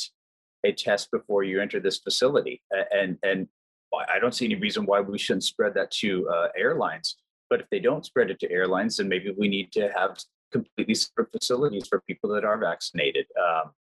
a 0.64 0.72
test 0.72 1.10
before 1.10 1.42
you 1.42 1.60
enter 1.60 1.80
this 1.80 1.98
facility, 1.98 2.62
and 2.92 3.18
and 3.22 3.48
I 3.94 4.18
don't 4.18 4.34
see 4.34 4.46
any 4.46 4.54
reason 4.54 4.86
why 4.86 5.00
we 5.00 5.18
shouldn't 5.18 5.44
spread 5.44 5.74
that 5.74 5.90
to 6.02 6.28
uh, 6.28 6.48
airlines. 6.56 7.16
But 7.50 7.60
if 7.60 7.66
they 7.70 7.80
don't 7.80 8.06
spread 8.06 8.30
it 8.30 8.40
to 8.40 8.50
airlines, 8.50 8.96
then 8.96 9.08
maybe 9.08 9.34
we 9.36 9.48
need 9.48 9.72
to 9.72 9.90
have 9.94 10.18
completely 10.50 10.94
separate 10.94 11.30
facilities 11.32 11.86
for 11.88 12.00
people 12.06 12.30
that 12.30 12.44
are 12.44 12.56
vaccinated. 12.56 13.26
Um, 13.38 13.72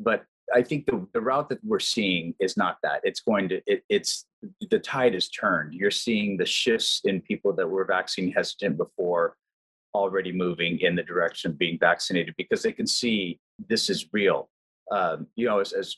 but 0.00 0.24
I 0.54 0.62
think 0.62 0.86
the, 0.86 1.06
the 1.12 1.20
route 1.20 1.48
that 1.50 1.62
we're 1.64 1.80
seeing 1.80 2.34
is 2.40 2.56
not 2.56 2.78
that. 2.82 3.00
It's 3.04 3.20
going 3.20 3.48
to 3.50 3.60
it, 3.66 3.84
it's 3.88 4.26
the 4.70 4.78
tide 4.78 5.14
has 5.14 5.28
turned. 5.28 5.74
You're 5.74 5.90
seeing 5.90 6.36
the 6.36 6.46
shifts 6.46 7.00
in 7.04 7.20
people 7.20 7.52
that 7.54 7.68
were 7.68 7.84
vaccine 7.84 8.32
hesitant 8.32 8.76
before 8.76 9.36
already 9.94 10.32
moving 10.32 10.78
in 10.80 10.96
the 10.96 11.02
direction 11.02 11.50
of 11.50 11.58
being 11.58 11.78
vaccinated 11.78 12.34
because 12.36 12.62
they 12.62 12.72
can 12.72 12.86
see 12.86 13.38
this 13.68 13.90
is 13.90 14.08
real. 14.12 14.48
Um, 14.90 15.26
you 15.36 15.46
know, 15.46 15.60
as, 15.60 15.72
as 15.72 15.96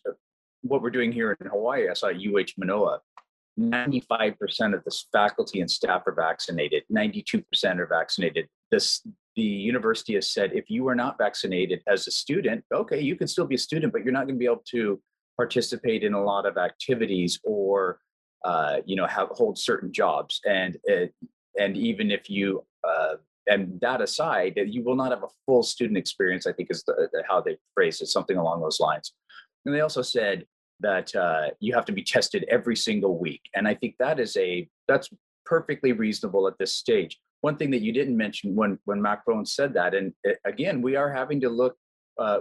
what 0.62 0.82
we're 0.82 0.90
doing 0.90 1.12
here 1.12 1.36
in 1.40 1.46
Hawaii, 1.46 1.88
I 1.88 1.94
saw 1.94 2.08
at 2.08 2.16
UH 2.16 2.52
Manoa. 2.58 3.00
95% 3.58 4.74
of 4.74 4.82
the 4.84 5.04
faculty 5.12 5.60
and 5.60 5.70
staff 5.70 6.02
are 6.06 6.14
vaccinated. 6.14 6.82
92% 6.92 7.44
are 7.78 7.86
vaccinated. 7.86 8.48
This 8.70 9.06
the 9.36 9.42
university 9.42 10.14
has 10.14 10.30
said 10.30 10.52
if 10.54 10.70
you 10.70 10.86
are 10.86 10.94
not 10.94 11.18
vaccinated 11.18 11.82
as 11.88 12.06
a 12.06 12.10
student, 12.10 12.64
okay, 12.72 13.00
you 13.00 13.16
can 13.16 13.26
still 13.26 13.46
be 13.46 13.56
a 13.56 13.58
student, 13.58 13.92
but 13.92 14.04
you're 14.04 14.12
not 14.12 14.26
going 14.26 14.36
to 14.36 14.38
be 14.38 14.44
able 14.44 14.62
to 14.70 15.00
participate 15.36 16.04
in 16.04 16.14
a 16.14 16.22
lot 16.22 16.46
of 16.46 16.56
activities 16.56 17.40
or 17.42 17.98
uh, 18.44 18.78
you 18.84 18.96
know 18.96 19.06
have 19.06 19.28
hold 19.28 19.58
certain 19.58 19.92
jobs 19.92 20.40
and 20.44 20.76
uh, 20.90 21.06
and 21.58 21.76
even 21.76 22.10
if 22.10 22.28
you 22.28 22.64
uh, 22.86 23.14
and 23.46 23.78
that 23.80 24.00
aside 24.00 24.58
you 24.66 24.82
will 24.84 24.96
not 24.96 25.10
have 25.10 25.22
a 25.22 25.34
full 25.46 25.62
student 25.62 25.98
experience 25.98 26.46
i 26.46 26.52
think 26.52 26.70
is 26.70 26.82
the, 26.84 27.08
the, 27.12 27.22
how 27.28 27.40
they 27.40 27.56
phrase 27.74 28.00
it 28.00 28.06
something 28.06 28.36
along 28.36 28.60
those 28.60 28.80
lines. 28.80 29.12
And 29.66 29.74
they 29.74 29.80
also 29.80 30.02
said 30.02 30.44
that 30.80 31.14
uh, 31.16 31.50
you 31.60 31.72
have 31.74 31.86
to 31.86 31.92
be 31.92 32.02
tested 32.02 32.44
every 32.50 32.76
single 32.76 33.18
week 33.18 33.42
and 33.54 33.66
i 33.66 33.74
think 33.74 33.96
that 33.98 34.20
is 34.20 34.36
a 34.36 34.68
that's 34.88 35.08
perfectly 35.46 35.92
reasonable 35.92 36.48
at 36.48 36.56
this 36.58 36.74
stage. 36.74 37.18
One 37.42 37.56
thing 37.58 37.70
that 37.72 37.82
you 37.82 37.92
didn't 37.92 38.16
mention 38.16 38.54
when 38.54 38.78
when 38.84 39.00
macron 39.00 39.46
said 39.46 39.74
that 39.74 39.94
and 39.94 40.12
uh, 40.28 40.32
again 40.44 40.82
we 40.82 40.96
are 40.96 41.12
having 41.12 41.40
to 41.40 41.48
look 41.48 41.76
uh, 42.18 42.38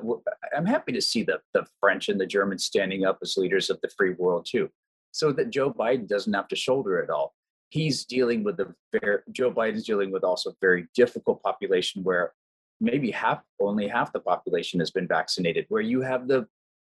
I'm 0.55 0.65
happy 0.65 0.91
to 0.91 1.01
see 1.01 1.23
the, 1.23 1.39
the 1.53 1.65
French 1.79 2.09
and 2.09 2.19
the 2.19 2.25
Germans 2.25 2.63
standing 2.63 3.05
up 3.05 3.17
as 3.21 3.37
leaders 3.37 3.69
of 3.69 3.79
the 3.81 3.89
free 3.97 4.13
world 4.13 4.47
too, 4.49 4.69
so 5.13 5.31
that 5.31 5.51
Joe 5.51 5.71
Biden 5.71 6.07
doesn't 6.07 6.33
have 6.33 6.47
to 6.49 6.55
shoulder 6.55 6.99
it 6.99 7.09
all. 7.09 7.33
He's 7.69 8.03
dealing 8.03 8.43
with 8.43 8.57
the 8.57 8.73
very, 8.91 9.19
Joe 9.31 9.51
Biden's 9.51 9.85
dealing 9.85 10.11
with 10.11 10.23
also 10.23 10.49
a 10.49 10.55
very 10.59 10.87
difficult 10.95 11.41
population 11.41 12.03
where 12.03 12.33
maybe 12.81 13.11
half, 13.11 13.41
only 13.61 13.87
half 13.87 14.11
the 14.11 14.19
population 14.19 14.79
has 14.79 14.91
been 14.91 15.07
vaccinated. 15.07 15.65
Where 15.69 15.81
you 15.81 16.01
have 16.01 16.27
the 16.27 16.47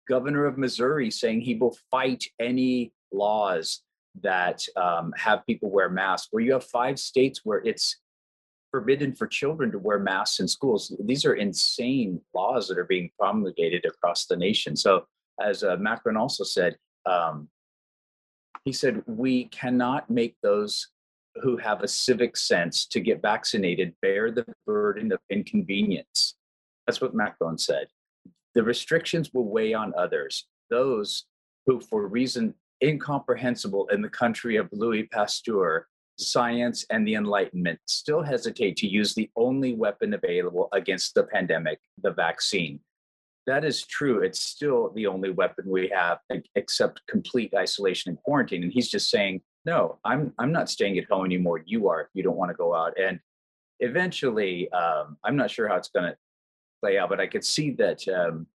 governor 0.09 0.45
of 0.45 0.57
Missouri 0.57 1.09
saying 1.09 1.41
he 1.41 1.55
will 1.55 1.77
fight 1.89 2.23
any 2.39 2.91
laws 3.11 3.81
that 4.21 4.65
um, 4.75 5.13
have 5.15 5.45
people 5.45 5.69
wear 5.69 5.89
masks. 5.89 6.27
Where 6.31 6.43
you 6.43 6.53
have 6.53 6.63
five 6.63 6.99
states 6.99 7.41
where 7.43 7.59
it's 7.59 7.99
forbidden 8.71 9.13
for 9.13 9.27
children 9.27 9.71
to 9.71 9.79
wear 9.79 9.99
masks 9.99 10.39
in 10.39 10.47
schools. 10.47 10.95
These 11.05 11.25
are 11.25 11.35
insane 11.35 12.21
laws 12.33 12.67
that 12.67 12.77
are 12.77 12.85
being 12.85 13.09
promulgated 13.19 13.85
across 13.85 14.25
the 14.25 14.35
nation. 14.35 14.75
So, 14.75 15.05
as 15.41 15.63
uh, 15.63 15.77
Macron 15.77 16.17
also 16.17 16.43
said, 16.43 16.75
um, 17.05 17.49
he 18.63 18.71
said, 18.71 19.03
we 19.05 19.45
cannot 19.45 20.09
make 20.09 20.35
those 20.41 20.87
who 21.41 21.57
have 21.57 21.81
a 21.81 21.87
civic 21.87 22.37
sense 22.37 22.85
to 22.87 22.99
get 22.99 23.21
vaccinated 23.21 23.93
bear 24.01 24.31
the 24.31 24.45
burden 24.65 25.11
of 25.11 25.19
inconvenience. 25.29 26.35
That's 26.87 27.01
what 27.01 27.13
Macron 27.13 27.57
said. 27.57 27.87
The 28.53 28.63
restrictions 28.63 29.31
will 29.33 29.49
weigh 29.49 29.73
on 29.73 29.93
others, 29.97 30.47
those 30.69 31.25
who, 31.65 31.81
for 31.81 32.07
reason 32.07 32.53
incomprehensible 32.83 33.87
in 33.87 34.01
the 34.01 34.09
country 34.09 34.55
of 34.55 34.69
Louis 34.71 35.03
Pasteur, 35.03 35.87
science 36.17 36.85
and 36.89 37.05
the 37.05 37.15
Enlightenment 37.15 37.79
still 37.87 38.21
hesitate 38.21 38.77
to 38.77 38.87
use 38.87 39.13
the 39.13 39.29
only 39.35 39.73
weapon 39.73 40.13
available 40.13 40.69
against 40.71 41.13
the 41.15 41.23
pandemic, 41.23 41.79
the 42.01 42.11
vaccine. 42.11 42.79
That 43.47 43.63
is 43.63 43.85
true. 43.85 44.21
It's 44.21 44.39
still 44.39 44.91
the 44.95 45.07
only 45.07 45.29
weapon 45.29 45.65
we 45.67 45.91
have, 45.93 46.19
except 46.55 47.05
complete 47.07 47.53
isolation 47.55 48.09
and 48.09 48.17
quarantine. 48.23 48.63
And 48.63 48.71
he's 48.71 48.89
just 48.89 49.09
saying, 49.09 49.41
no, 49.65 49.99
I'm 50.03 50.33
I'm 50.39 50.51
not 50.51 50.69
staying 50.69 50.97
at 50.97 51.05
home 51.05 51.25
anymore. 51.25 51.61
You 51.65 51.87
are 51.89 52.01
if 52.01 52.07
you 52.13 52.23
don't 52.23 52.37
want 52.37 52.49
to 52.49 52.55
go 52.55 52.73
out. 52.75 52.93
And 52.99 53.19
eventually, 53.79 54.71
um, 54.71 55.17
I'm 55.23 55.35
not 55.35 55.51
sure 55.51 55.67
how 55.67 55.75
it's 55.75 55.89
going 55.89 56.05
to 56.11 56.17
play 56.81 56.97
out, 56.97 57.09
but 57.09 57.19
I 57.19 57.27
could 57.27 57.43
see 57.43 57.71
that 57.71 58.07
um, 58.07 58.47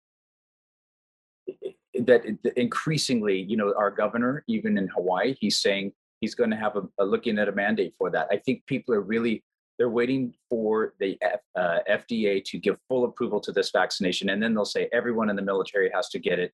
that 1.95 2.25
increasingly, 2.57 3.41
you 3.41 3.57
know, 3.57 3.75
our 3.77 3.91
governor, 3.91 4.45
even 4.49 4.79
in 4.79 4.89
Hawaii, 4.89 5.35
he's 5.41 5.59
saying 5.59 5.93
he's 6.21 6.35
going 6.35 6.51
to 6.51 6.57
have 6.57 6.77
a, 6.77 6.83
a, 6.99 7.05
looking 7.05 7.39
at 7.39 7.49
a 7.49 7.53
mandate 7.53 7.95
for 7.99 8.11
that. 8.11 8.29
I 8.31 8.37
think 8.37 8.65
people 8.67 8.95
are 8.95 9.01
really 9.01 9.43
they're 9.81 9.89
waiting 9.89 10.35
for 10.51 10.93
the 11.01 11.17
F, 11.23 11.41
uh, 11.57 11.79
FDA 11.89 12.45
to 12.45 12.59
give 12.59 12.77
full 12.87 13.07
approval 13.07 13.41
to 13.41 13.51
this 13.51 13.71
vaccination, 13.71 14.29
and 14.29 14.43
then 14.43 14.53
they'll 14.53 14.67
say 14.67 14.91
everyone 14.93 15.31
in 15.31 15.37
the 15.37 15.43
military 15.43 15.91
has 15.95 16.11
to 16.11 16.19
get 16.19 16.39
it. 16.39 16.53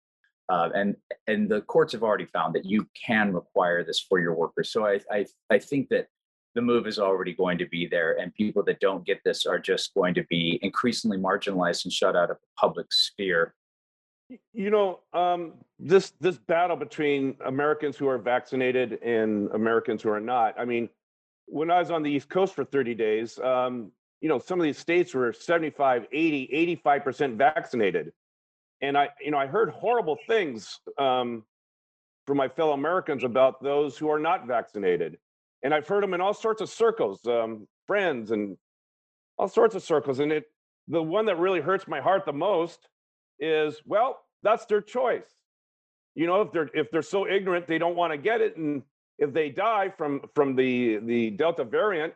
Uh, 0.49 0.69
and 0.77 0.95
and 1.27 1.49
the 1.49 1.61
courts 1.63 1.93
have 1.93 2.05
already 2.05 2.27
found 2.27 2.55
that 2.55 2.65
you 2.65 2.87
can 2.95 3.33
require 3.33 3.83
this 3.83 3.99
for 3.99 4.21
your 4.21 4.33
workers. 4.33 4.71
So 4.71 4.87
I 4.87 5.01
I 5.11 5.27
I 5.51 5.59
think 5.59 5.89
that 5.89 6.07
the 6.55 6.63
move 6.63 6.87
is 6.87 7.01
already 7.01 7.35
going 7.35 7.59
to 7.59 7.67
be 7.67 7.89
there, 7.89 8.17
and 8.17 8.33
people 8.33 8.63
that 8.63 8.79
don't 8.79 9.05
get 9.05 9.21
this 9.25 9.45
are 9.45 9.59
just 9.59 9.93
going 9.95 10.15
to 10.15 10.23
be 10.31 10.61
increasingly 10.63 11.19
marginalized 11.19 11.85
and 11.85 11.93
shut 11.93 12.15
out 12.15 12.31
of 12.31 12.37
the 12.37 12.47
public 12.57 12.87
sphere 12.93 13.57
you 14.53 14.71
know, 14.71 15.01
um, 15.13 15.53
this 15.79 16.13
this 16.21 16.37
battle 16.37 16.77
between 16.77 17.37
Americans 17.45 17.97
who 17.97 18.09
are 18.09 18.19
vaccinated 18.19 18.99
and 19.03 19.49
Americans 19.53 20.03
who 20.03 20.11
are 20.11 20.21
not. 20.21 20.59
I 20.59 20.65
mean, 20.65 20.89
when 21.47 21.71
I 21.71 21.79
was 21.79 21.91
on 21.91 22.03
the 22.03 22.11
East 22.11 22.29
Coast 22.29 22.55
for 22.55 22.65
30 22.65 22.95
days, 22.95 23.39
um, 23.39 23.91
you 24.21 24.29
know, 24.29 24.39
some 24.39 24.61
of 24.61 24.65
these 24.65 24.79
states 24.79 25.15
were 25.15 25.33
75, 25.33 26.07
80, 26.11 26.81
85% 26.85 27.37
vaccinated. 27.37 28.13
And 28.81 28.97
I, 28.97 29.09
you 29.21 29.31
know, 29.31 29.39
I 29.39 29.47
heard 29.47 29.71
horrible 29.71 30.19
things 30.27 30.81
um, 30.99 31.45
from 32.27 32.37
my 32.37 32.49
fellow 32.49 32.73
Americans 32.73 33.25
about 33.25 33.63
those 33.63 33.97
who 33.97 34.11
are 34.11 34.19
not 34.19 34.47
vaccinated. 34.47 35.19
And 35.63 35.73
I've 35.73 35.87
heard 35.87 36.03
them 36.03 36.15
in 36.15 36.21
all 36.21 36.35
sorts 36.35 36.61
of 36.61 36.69
circles, 36.69 37.27
um, 37.27 37.67
friends 37.87 38.31
and 38.31 38.57
all 39.39 39.49
sorts 39.49 39.75
of 39.75 39.83
circles. 39.83 40.19
And 40.19 40.33
it, 40.33 40.45
the 40.89 41.03
one 41.03 41.27
that 41.27 41.39
really 41.39 41.61
hurts 41.61 41.89
my 41.89 42.01
heart 42.01 42.25
the 42.25 42.33
most 42.33 42.89
is 43.39 43.81
well 43.85 44.21
that's 44.43 44.65
their 44.67 44.81
choice 44.81 45.27
you 46.15 46.27
know 46.27 46.41
if 46.41 46.53
they're 46.53 46.71
if 46.75 46.91
they're 46.91 47.03
so 47.03 47.29
ignorant 47.29 47.67
they 47.67 47.79
don't 47.79 47.97
want 47.97 48.13
to 48.13 48.17
get 48.17 48.41
it 48.41 48.57
and 48.57 48.83
if 49.19 49.33
they 49.33 49.49
die 49.49 49.89
from 49.89 50.21
from 50.35 50.55
the 50.55 50.99
the 50.99 51.31
delta 51.31 51.65
variant 51.65 52.13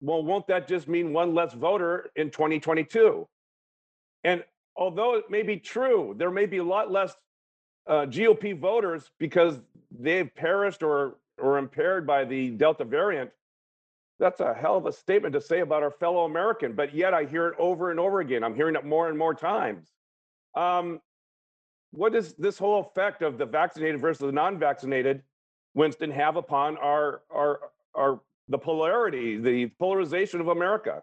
well 0.00 0.22
won't 0.22 0.46
that 0.46 0.68
just 0.68 0.88
mean 0.88 1.12
one 1.12 1.34
less 1.34 1.54
voter 1.54 2.10
in 2.16 2.30
2022 2.30 3.26
and 4.24 4.44
although 4.76 5.14
it 5.14 5.30
may 5.30 5.42
be 5.42 5.56
true 5.56 6.14
there 6.18 6.30
may 6.30 6.46
be 6.46 6.58
a 6.58 6.64
lot 6.64 6.90
less 6.90 7.14
uh, 7.86 8.04
gop 8.06 8.58
voters 8.60 9.10
because 9.18 9.60
they've 9.98 10.34
perished 10.34 10.82
or 10.82 11.16
or 11.38 11.58
impaired 11.58 12.06
by 12.06 12.24
the 12.24 12.50
delta 12.50 12.84
variant 12.84 13.30
that's 14.18 14.40
a 14.40 14.54
hell 14.54 14.76
of 14.76 14.86
a 14.86 14.92
statement 14.92 15.32
to 15.32 15.40
say 15.40 15.60
about 15.60 15.82
our 15.82 15.90
fellow 15.90 16.24
american 16.24 16.72
but 16.72 16.94
yet 16.94 17.14
i 17.14 17.24
hear 17.24 17.48
it 17.48 17.54
over 17.58 17.90
and 17.90 18.00
over 18.00 18.20
again. 18.20 18.42
I'm 18.44 18.54
hearing 18.54 18.76
it 18.76 18.84
more 18.84 19.08
and 19.08 19.18
more 19.18 19.34
times. 19.34 19.88
Um, 20.54 21.00
what 21.92 22.12
does 22.12 22.34
this 22.34 22.58
whole 22.58 22.80
effect 22.80 23.22
of 23.22 23.38
the 23.38 23.46
vaccinated 23.46 24.00
versus 24.00 24.20
the 24.20 24.32
non-vaccinated, 24.32 25.22
Winston, 25.76 26.10
have 26.10 26.36
upon 26.36 26.78
our 26.78 27.20
our 27.30 27.60
our 27.94 28.20
the 28.48 28.58
polarity, 28.58 29.36
the 29.36 29.66
polarization 29.78 30.40
of 30.40 30.48
America? 30.48 31.02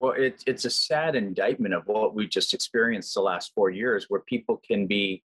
Well, 0.00 0.14
it's 0.16 0.44
it's 0.46 0.64
a 0.64 0.70
sad 0.70 1.16
indictment 1.16 1.74
of 1.74 1.86
what 1.86 2.14
we 2.14 2.26
just 2.28 2.54
experienced 2.54 3.12
the 3.14 3.20
last 3.20 3.52
four 3.54 3.70
years, 3.70 4.06
where 4.08 4.20
people 4.20 4.62
can 4.66 4.86
be 4.86 5.22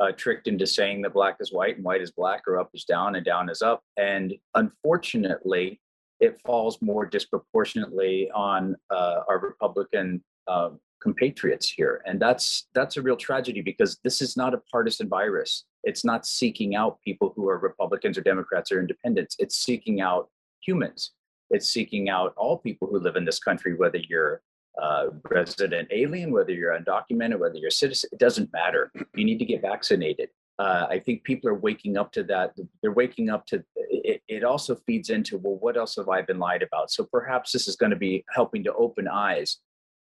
uh, 0.00 0.12
tricked 0.12 0.48
into 0.48 0.66
saying 0.66 1.02
that 1.02 1.12
black 1.12 1.36
is 1.40 1.52
white 1.52 1.76
and 1.76 1.84
white 1.84 2.00
is 2.00 2.10
black, 2.10 2.42
or 2.48 2.58
up 2.58 2.70
is 2.72 2.84
down 2.84 3.14
and 3.14 3.26
down 3.26 3.50
is 3.50 3.60
up, 3.60 3.82
and 3.98 4.32
unfortunately, 4.54 5.78
it 6.18 6.40
falls 6.40 6.80
more 6.80 7.04
disproportionately 7.04 8.30
on 8.34 8.74
uh, 8.90 9.20
our 9.28 9.38
Republican 9.38 10.24
uh, 10.48 10.70
compatriots 11.02 11.68
here. 11.68 12.02
And 12.06 12.18
that's 12.18 12.68
that's 12.74 12.96
a 12.96 13.02
real 13.02 13.16
tragedy 13.16 13.60
because 13.60 13.98
this 14.02 14.22
is 14.22 14.34
not 14.34 14.54
a 14.54 14.62
partisan 14.72 15.10
virus 15.10 15.66
it's 15.84 16.04
not 16.04 16.26
seeking 16.26 16.74
out 16.74 17.00
people 17.04 17.32
who 17.34 17.48
are 17.48 17.58
republicans 17.58 18.18
or 18.18 18.22
democrats 18.22 18.70
or 18.70 18.80
independents. 18.80 19.36
It's 19.38 19.56
seeking 19.56 20.00
out 20.00 20.28
humans. 20.60 21.12
It's 21.50 21.68
seeking 21.68 22.08
out 22.08 22.34
all 22.36 22.58
people 22.58 22.88
who 22.88 22.98
live 22.98 23.16
in 23.16 23.24
this 23.24 23.38
country 23.38 23.74
whether 23.74 23.98
you're 23.98 24.42
a 24.78 25.08
resident 25.30 25.88
alien 25.90 26.32
whether 26.32 26.52
you're 26.52 26.78
undocumented 26.78 27.38
whether 27.38 27.56
you're 27.56 27.68
a 27.68 27.72
citizen 27.72 28.08
it 28.12 28.18
doesn't 28.18 28.52
matter. 28.52 28.92
You 29.14 29.24
need 29.24 29.38
to 29.38 29.44
get 29.44 29.62
vaccinated. 29.62 30.30
Uh, 30.58 30.86
i 30.90 30.98
think 30.98 31.24
people 31.24 31.48
are 31.48 31.54
waking 31.54 31.96
up 31.96 32.12
to 32.12 32.22
that. 32.24 32.54
They're 32.82 32.92
waking 32.92 33.30
up 33.30 33.46
to 33.46 33.64
it, 33.76 34.22
it 34.28 34.44
also 34.44 34.76
feeds 34.86 35.10
into 35.10 35.38
well 35.38 35.56
what 35.56 35.76
else 35.76 35.96
have 35.96 36.08
i 36.08 36.22
been 36.22 36.38
lied 36.38 36.62
about? 36.62 36.90
So 36.90 37.04
perhaps 37.04 37.52
this 37.52 37.66
is 37.66 37.76
going 37.76 37.90
to 37.90 37.96
be 37.96 38.24
helping 38.30 38.62
to 38.64 38.74
open 38.74 39.08
eyes. 39.08 39.58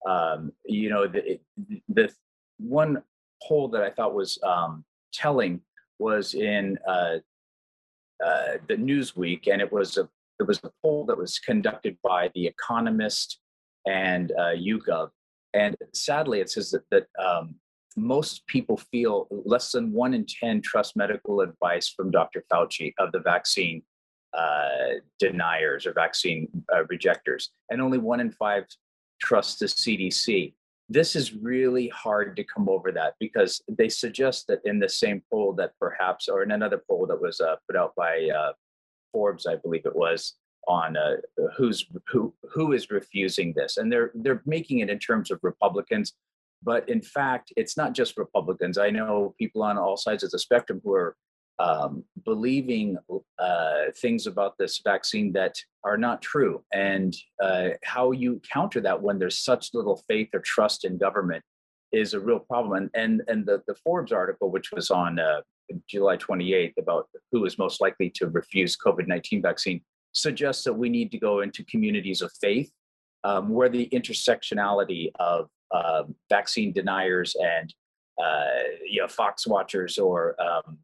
Um, 0.08 0.51
you 0.65 0.89
know, 0.89 1.08
the, 1.08 1.39
the 1.89 2.12
one 2.58 3.01
poll 3.44 3.67
that 3.70 3.82
I 3.82 3.89
thought 3.89 4.13
was 4.13 4.38
um, 4.44 4.84
telling 5.15 5.62
was 6.00 6.34
in 6.34 6.77
uh, 6.88 7.17
uh, 8.25 8.53
the 8.67 8.75
Newsweek, 8.75 9.48
and 9.51 9.62
it 9.62 9.72
was 9.72 9.98
a 9.98 10.07
it 10.39 10.48
was 10.48 10.60
a 10.63 10.72
poll 10.84 11.05
that 11.05 11.17
was 11.17 11.39
conducted 11.39 11.98
by 12.03 12.29
The 12.36 12.48
Economist 12.48 13.39
and 13.88 14.31
uh, 14.34 14.55
YouGov, 14.55 15.10
and 15.53 15.75
sadly, 15.93 16.39
it 16.41 16.50
says 16.50 16.72
that 16.72 16.84
that 16.91 17.07
um, 17.24 17.55
most 17.95 18.45
people 18.48 18.77
feel 18.77 19.27
less 19.31 19.72
than 19.72 19.93
one 19.93 20.13
in 20.13 20.25
10 20.25 20.62
trust 20.62 20.98
medical 20.98 21.41
advice 21.41 21.89
from 21.89 22.12
Dr. 22.12 22.43
Fauci 22.51 22.93
of 23.00 23.12
the 23.13 23.19
vaccine 23.19 23.81
uh, 24.38 25.00
deniers 25.17 25.86
or 25.86 25.93
vaccine 25.93 26.48
uh, 26.74 26.84
rejectors, 26.89 27.51
and 27.69 27.81
only 27.81 27.98
one 27.98 28.19
in 28.19 28.31
five 28.31 28.65
trust 29.22 29.60
the 29.60 29.65
CDC. 29.65 30.53
This 30.88 31.15
is 31.15 31.34
really 31.34 31.88
hard 31.89 32.36
to 32.36 32.44
come 32.44 32.70
over 32.70 32.92
that 32.92 33.15
because 33.20 33.62
they 33.68 33.89
suggest 33.89 34.48
that 34.48 34.60
in 34.65 34.80
the 34.80 34.89
same 34.89 35.24
poll 35.32 35.54
that 35.54 35.72
perhaps, 35.80 36.27
or 36.27 36.44
in 36.44 36.51
another 36.51 36.82
poll 36.88 37.08
that 37.08 37.22
was 37.22 37.39
uh, 37.39 37.56
put 37.68 37.75
out 37.75 37.94
by 37.96 38.30
uh, 38.30 38.54
Forbes, 39.12 39.48
I 39.48 39.56
believe 39.56 39.86
it 39.86 39.96
was, 39.96 40.36
on 40.68 40.98
uh, 40.98 41.15
who's 41.58 41.86
who 42.08 42.34
who 42.51 42.74
is 42.74 42.89
refusing 42.89 43.54
this, 43.56 43.77
and 43.77 43.92
they're 43.92 44.12
they're 44.15 44.42
making 44.46 44.80
it 44.80 44.89
in 44.89 45.00
terms 45.00 45.32
of 45.32 45.39
Republicans, 45.44 46.13
but 46.63 46.88
in 46.89 47.01
fact, 47.01 47.54
it's 47.56 47.77
not 47.77 47.94
just 47.94 48.18
Republicans. 48.18 48.77
I 48.77 48.89
know 48.89 49.36
people 49.38 49.63
on 49.63 49.77
all 49.77 49.98
sides 49.98 50.24
of 50.24 50.32
the 50.32 50.39
spectrum 50.39 50.82
who 50.84 50.94
are 50.94 51.15
um, 51.59 52.03
believing 52.25 52.97
uh, 53.39 53.74
things 53.97 54.27
about 54.27 54.57
this 54.57 54.81
vaccine 54.83 55.31
that 55.33 55.55
are 55.83 55.97
not 55.97 56.21
true, 56.21 56.63
and 56.74 57.15
uh, 57.41 57.69
how 57.83 58.12
you 58.12 58.41
counter 58.51 58.81
that 58.81 59.01
when 59.01 59.19
there's 59.19 59.39
such 59.39 59.74
little 59.74 60.03
faith 60.07 60.29
or 60.33 60.41
trust 60.41 60.85
in 60.85 60.97
government 60.97 61.43
is 61.91 62.13
a 62.13 62.19
real 62.19 62.39
problem. 62.39 62.74
And 62.74 62.89
and 62.93 63.21
and 63.27 63.45
the 63.45 63.62
the 63.67 63.75
Forbes 63.75 64.12
article, 64.12 64.51
which 64.51 64.71
was 64.71 64.91
on 64.91 65.19
uh, 65.19 65.41
July 65.88 66.17
28th 66.17 66.74
about 66.77 67.07
who 67.31 67.45
is 67.45 67.57
most 67.57 67.81
likely 67.81 68.09
to 68.15 68.27
refuse 68.27 68.75
COVID 68.77 69.07
19 69.07 69.41
vaccine, 69.41 69.81
suggests 70.12 70.63
that 70.63 70.74
we 70.74 70.89
need 70.89 71.12
to 71.12 71.19
go 71.19 71.41
into 71.41 71.63
communities 71.65 72.21
of 72.21 72.31
faith 72.41 72.71
um, 73.24 73.50
where 73.50 73.69
the 73.69 73.89
intersectionality 73.91 75.09
of 75.19 75.50
uh, 75.71 76.03
vaccine 76.29 76.71
deniers 76.71 77.35
and 77.39 77.74
uh, 78.24 78.63
you 78.88 79.01
know 79.01 79.07
Fox 79.07 79.45
watchers 79.47 79.97
or 79.97 80.35
um, 80.41 80.77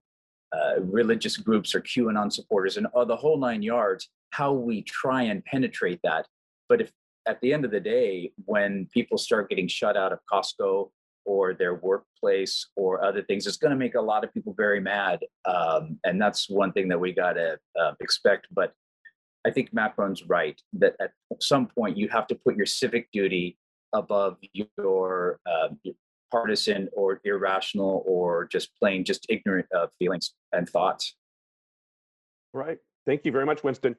uh, 0.54 0.82
religious 0.82 1.38
groups 1.38 1.74
or 1.74 1.82
QAnon 1.82 2.32
supporters 2.32 2.78
and 2.78 2.88
uh, 2.96 3.06
the 3.06 3.16
whole 3.16 3.40
nine 3.40 3.62
yards, 3.62 4.10
how 4.32 4.52
we 4.52 4.82
try 4.84 5.24
and 5.24 5.44
penetrate 5.46 6.00
that. 6.04 6.28
But 6.68 6.82
if 6.82 6.92
at 7.28 7.40
the 7.42 7.54
end 7.54 7.66
of 7.66 7.72
the 7.72 7.80
day, 7.80 8.32
when 8.46 8.88
people 8.94 9.18
start 9.18 9.50
getting 9.50 9.68
shut 9.68 9.96
out 9.96 10.12
of 10.12 10.20
Costco 10.32 10.90
or 11.26 11.54
their 11.54 11.76
workplace 11.76 12.68
or 12.76 13.04
other 13.04 13.22
things, 13.22 13.46
it's 13.46 13.58
going 13.58 13.72
to 13.72 13.78
make 13.78 13.96
a 13.96 14.02
lot 14.02 14.24
of 14.24 14.34
people 14.34 14.54
very 14.58 14.80
mad. 14.80 15.20
Um, 15.46 16.00
and 16.04 16.20
that's 16.20 16.50
one 16.50 16.72
thing 16.72 16.88
that 16.90 17.00
we 17.00 17.14
got 17.14 17.34
to 17.34 17.58
uh, 17.80 17.92
expect. 18.00 18.48
But 18.52 18.74
I 19.46 19.52
think 19.52 19.74
Macron's 19.74 20.24
right 20.28 20.60
that 20.74 20.96
at 21.00 21.12
some 21.40 21.68
point 21.68 21.98
you 21.98 22.10
have 22.10 22.28
to 22.28 22.36
put 22.36 22.56
your 22.56 22.66
civic 22.66 23.12
duty 23.12 23.58
above 23.94 24.38
your 24.54 25.40
uh, 25.46 25.70
partisan 26.32 26.90
or 26.94 27.20
irrational 27.24 28.04
or 28.06 28.48
just 28.48 28.74
plain 28.78 29.04
just 29.04 29.26
ignorant 29.30 29.68
of 29.74 29.90
feelings 30.00 30.34
and 30.52 30.68
thoughts. 30.70 31.16
Right. 32.54 32.78
Thank 33.06 33.26
you 33.26 33.32
very 33.32 33.46
much, 33.46 33.64
Winston. 33.64 33.96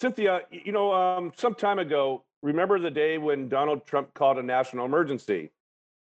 Cynthia, 0.00 0.42
you 0.50 0.72
know, 0.72 0.92
um, 0.92 1.32
some 1.36 1.54
time 1.54 1.78
ago, 1.78 2.24
remember 2.42 2.78
the 2.78 2.90
day 2.90 3.18
when 3.18 3.48
Donald 3.48 3.86
Trump 3.86 4.12
called 4.14 4.38
a 4.38 4.42
national 4.42 4.84
emergency, 4.84 5.50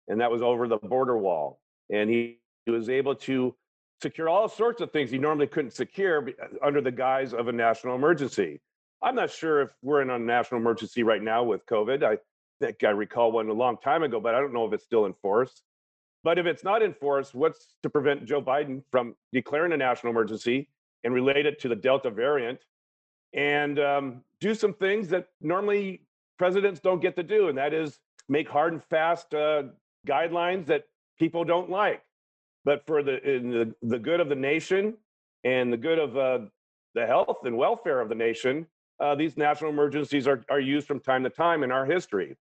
and 0.08 0.20
that 0.20 0.30
was 0.30 0.42
over 0.42 0.68
the 0.68 0.76
border 0.76 1.16
wall, 1.16 1.61
and 1.90 2.11
he, 2.11 2.38
he 2.64 2.73
was 2.73 2.88
able 2.88 3.14
to 3.14 3.54
secure 4.02 4.28
all 4.28 4.49
sorts 4.49 4.80
of 4.80 4.91
things 4.91 5.10
he 5.10 5.19
normally 5.19 5.47
couldn't 5.47 5.73
secure 5.73 6.28
under 6.62 6.80
the 6.80 6.91
guise 6.91 7.32
of 7.32 7.49
a 7.49 7.52
national 7.52 7.95
emergency. 7.95 8.60
I'm 9.02 9.14
not 9.14 9.30
sure 9.30 9.62
if 9.62 9.71
we're 9.82 10.02
in 10.02 10.10
a 10.10 10.19
national 10.19 10.60
emergency 10.60 11.02
right 11.02 11.23
now 11.23 11.45
with 11.45 11.64
COVID. 11.67 12.02
I 12.02 12.19
I 12.62 12.88
recall 12.88 13.32
one 13.32 13.49
a 13.49 13.52
long 13.52 13.76
time 13.78 14.02
ago, 14.02 14.21
but 14.21 14.34
I 14.34 14.40
don't 14.40 14.52
know 14.52 14.66
if 14.66 14.73
it's 14.73 14.84
still 14.84 15.06
in 15.06 15.14
force. 15.14 15.62
But 16.25 16.38
if 16.38 16.47
it's 16.47 16.64
not 16.64 16.82
in 16.82 16.92
force, 16.92 17.32
what's 17.34 17.76
to 17.82 17.90
prevent 17.90 18.25
Joe 18.25 18.42
Biden 18.42 18.82
from 18.90 19.14
declaring 19.32 19.73
a 19.73 19.76
national 19.76 20.10
emergency 20.10 20.69
and 21.04 21.14
relate 21.14 21.47
it 21.47 21.60
to 21.60 21.69
the 21.69 21.76
Delta 21.76 22.10
variant 22.10 22.60
and 23.32 23.78
um, 23.78 24.23
do 24.40 24.54
some 24.54 24.73
things 24.73 25.08
that 25.08 25.28
normally 25.40 26.02
presidents 26.38 26.80
don't 26.80 27.00
get 27.00 27.14
to 27.16 27.23
do, 27.23 27.49
and 27.49 27.58
that 27.58 27.73
is 27.73 28.00
make 28.28 28.49
hard 28.49 28.73
and 28.73 28.82
fast 28.84 29.34
uh, 29.34 29.64
guidelines 30.06 30.66
that 30.66 30.84
people 31.19 31.45
don't 31.45 31.71
like. 31.71 32.02
But 32.64 32.84
for 32.86 33.02
the 33.02 33.21
the, 33.23 33.75
the 33.86 33.99
good 33.99 34.21
of 34.21 34.28
the 34.28 34.34
nation 34.34 34.95
and 35.45 35.73
the 35.73 35.76
good 35.76 35.99
of 35.99 36.16
uh, 36.16 36.38
the 36.95 37.06
health 37.06 37.38
and 37.45 37.56
welfare 37.56 38.00
of 38.00 38.08
the 38.08 38.14
nation, 38.14 38.66
uh, 38.99 39.14
these 39.14 39.36
national 39.36 39.71
emergencies 39.71 40.26
are, 40.26 40.42
are 40.50 40.60
used 40.60 40.86
from 40.86 40.99
time 40.99 41.23
to 41.23 41.30
time 41.30 41.62
in 41.62 41.71
our 41.71 41.84
history. 41.84 42.36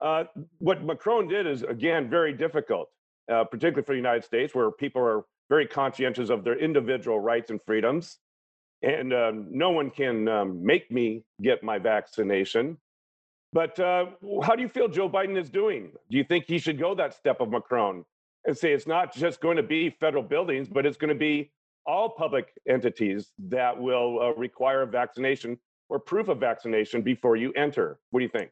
Uh, 0.00 0.24
what 0.58 0.84
Macron 0.84 1.28
did 1.28 1.46
is, 1.46 1.62
again, 1.62 2.10
very 2.10 2.32
difficult, 2.32 2.88
uh, 3.32 3.44
particularly 3.44 3.84
for 3.84 3.92
the 3.92 3.98
United 3.98 4.24
States, 4.24 4.54
where 4.54 4.70
people 4.70 5.02
are 5.02 5.24
very 5.48 5.66
conscientious 5.66 6.30
of 6.30 6.44
their 6.44 6.58
individual 6.58 7.20
rights 7.20 7.50
and 7.50 7.60
freedoms. 7.64 8.18
And 8.82 9.14
um, 9.14 9.46
no 9.50 9.70
one 9.70 9.90
can 9.90 10.28
um, 10.28 10.64
make 10.64 10.90
me 10.90 11.24
get 11.42 11.62
my 11.62 11.78
vaccination. 11.78 12.76
But 13.52 13.78
uh, 13.78 14.06
how 14.42 14.56
do 14.56 14.62
you 14.62 14.68
feel 14.68 14.88
Joe 14.88 15.08
Biden 15.08 15.38
is 15.38 15.48
doing? 15.48 15.92
Do 16.10 16.16
you 16.16 16.24
think 16.24 16.44
he 16.46 16.58
should 16.58 16.78
go 16.78 16.94
that 16.96 17.14
step 17.14 17.40
of 17.40 17.50
Macron 17.50 18.04
and 18.46 18.56
say 18.56 18.72
it's 18.72 18.86
not 18.86 19.14
just 19.14 19.40
going 19.40 19.56
to 19.56 19.62
be 19.62 19.90
federal 19.90 20.22
buildings, 20.22 20.68
but 20.68 20.84
it's 20.84 20.96
going 20.96 21.08
to 21.10 21.14
be 21.14 21.50
all 21.86 22.10
public 22.10 22.52
entities 22.68 23.32
that 23.38 23.80
will 23.80 24.20
uh, 24.20 24.34
require 24.34 24.84
vaccination 24.86 25.58
or 25.88 25.98
proof 25.98 26.28
of 26.28 26.40
vaccination 26.40 27.00
before 27.00 27.36
you 27.36 27.52
enter. 27.52 27.98
What 28.10 28.20
do 28.20 28.24
you 28.24 28.30
think? 28.30 28.50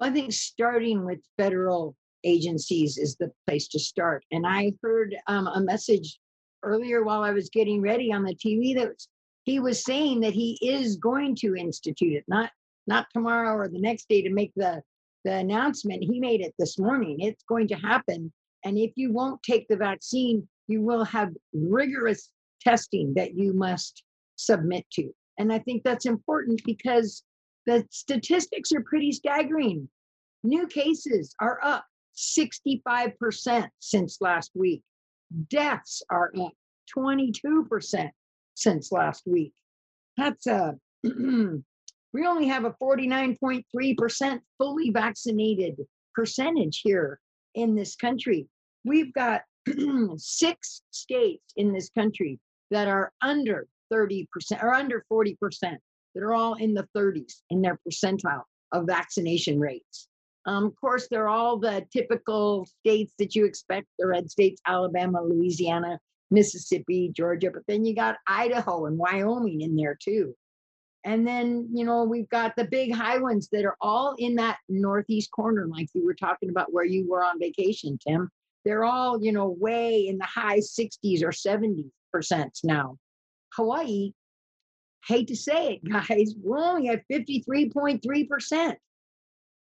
I 0.00 0.10
think 0.10 0.32
starting 0.32 1.04
with 1.04 1.20
federal 1.38 1.96
agencies 2.24 2.98
is 2.98 3.16
the 3.16 3.32
place 3.46 3.68
to 3.68 3.78
start. 3.78 4.24
And 4.30 4.46
I 4.46 4.72
heard 4.82 5.16
um, 5.26 5.46
a 5.46 5.60
message 5.60 6.18
earlier 6.62 7.04
while 7.04 7.22
I 7.22 7.30
was 7.30 7.48
getting 7.50 7.80
ready 7.80 8.12
on 8.12 8.24
the 8.24 8.34
TV 8.34 8.74
that 8.76 8.88
was, 8.88 9.08
he 9.44 9.60
was 9.60 9.84
saying 9.84 10.20
that 10.20 10.32
he 10.32 10.58
is 10.60 10.96
going 10.96 11.36
to 11.36 11.56
institute 11.56 12.14
it, 12.14 12.24
not 12.28 12.50
not 12.88 13.06
tomorrow 13.12 13.56
or 13.56 13.68
the 13.68 13.80
next 13.80 14.08
day 14.08 14.22
to 14.22 14.30
make 14.30 14.52
the 14.56 14.82
the 15.24 15.32
announcement. 15.32 16.04
He 16.04 16.20
made 16.20 16.40
it 16.40 16.54
this 16.58 16.78
morning. 16.78 17.20
It's 17.20 17.44
going 17.48 17.68
to 17.68 17.74
happen. 17.74 18.32
And 18.64 18.78
if 18.78 18.92
you 18.96 19.12
won't 19.12 19.42
take 19.42 19.66
the 19.68 19.76
vaccine, 19.76 20.46
you 20.68 20.82
will 20.82 21.04
have 21.04 21.32
rigorous 21.52 22.30
testing 22.60 23.14
that 23.14 23.34
you 23.36 23.52
must 23.52 24.02
submit 24.36 24.84
to. 24.92 25.12
And 25.38 25.52
I 25.52 25.58
think 25.60 25.82
that's 25.82 26.06
important 26.06 26.60
because 26.64 27.22
the 27.66 27.84
statistics 27.90 28.72
are 28.72 28.82
pretty 28.82 29.12
staggering. 29.12 29.88
New 30.44 30.66
cases 30.66 31.34
are 31.40 31.58
up 31.62 31.84
65% 32.16 33.68
since 33.80 34.18
last 34.20 34.52
week. 34.54 34.82
Deaths 35.50 36.02
are 36.10 36.32
up 36.38 36.52
22% 36.96 38.10
since 38.54 38.92
last 38.92 39.22
week. 39.26 39.52
That's 40.16 40.46
a, 40.46 40.76
we 41.02 42.26
only 42.26 42.46
have 42.46 42.64
a 42.64 42.74
49.3% 42.82 44.40
fully 44.58 44.90
vaccinated 44.90 45.76
percentage 46.14 46.80
here 46.82 47.20
in 47.54 47.74
this 47.74 47.96
country. 47.96 48.46
We've 48.84 49.12
got 49.12 49.42
six 50.16 50.82
states 50.92 51.52
in 51.56 51.72
this 51.72 51.90
country 51.90 52.38
that 52.70 52.88
are 52.88 53.12
under 53.20 53.66
30% 53.92 54.26
or 54.62 54.72
under 54.72 55.04
40% 55.12 55.36
that 56.16 56.24
are 56.24 56.32
all 56.32 56.54
in 56.54 56.72
the 56.72 56.88
30s 56.96 57.42
in 57.50 57.60
their 57.60 57.78
percentile 57.86 58.44
of 58.72 58.86
vaccination 58.86 59.60
rates. 59.60 60.08
Um, 60.46 60.64
of 60.64 60.80
course, 60.80 61.08
they're 61.10 61.28
all 61.28 61.58
the 61.58 61.84
typical 61.92 62.66
states 62.80 63.12
that 63.18 63.34
you 63.34 63.44
expect 63.44 63.86
the 63.98 64.06
red 64.06 64.30
states 64.30 64.62
Alabama, 64.66 65.22
Louisiana, 65.22 65.98
Mississippi, 66.30 67.12
Georgia, 67.14 67.50
but 67.52 67.64
then 67.68 67.84
you 67.84 67.94
got 67.94 68.16
Idaho 68.26 68.86
and 68.86 68.96
Wyoming 68.96 69.60
in 69.60 69.76
there 69.76 69.98
too. 70.00 70.34
And 71.04 71.26
then, 71.26 71.68
you 71.72 71.84
know, 71.84 72.04
we've 72.04 72.28
got 72.30 72.56
the 72.56 72.64
big 72.64 72.94
high 72.94 73.18
ones 73.18 73.48
that 73.52 73.64
are 73.64 73.76
all 73.80 74.14
in 74.18 74.36
that 74.36 74.58
northeast 74.68 75.30
corner, 75.30 75.66
like 75.68 75.88
you 75.94 76.04
were 76.04 76.14
talking 76.14 76.48
about 76.48 76.72
where 76.72 76.84
you 76.84 77.08
were 77.08 77.22
on 77.22 77.38
vacation, 77.38 77.98
Tim. 78.06 78.30
They're 78.64 78.84
all, 78.84 79.22
you 79.22 79.32
know, 79.32 79.56
way 79.60 80.08
in 80.08 80.18
the 80.18 80.24
high 80.24 80.58
60s 80.58 81.22
or 81.22 81.30
70 81.30 81.84
percent 82.12 82.58
now. 82.64 82.96
Hawaii, 83.52 84.12
hate 85.06 85.28
to 85.28 85.36
say 85.36 85.74
it, 85.74 85.84
guys, 86.08 86.34
we're 86.42 86.58
only 86.58 86.88
at 86.88 87.02
53.3%. 87.10 88.76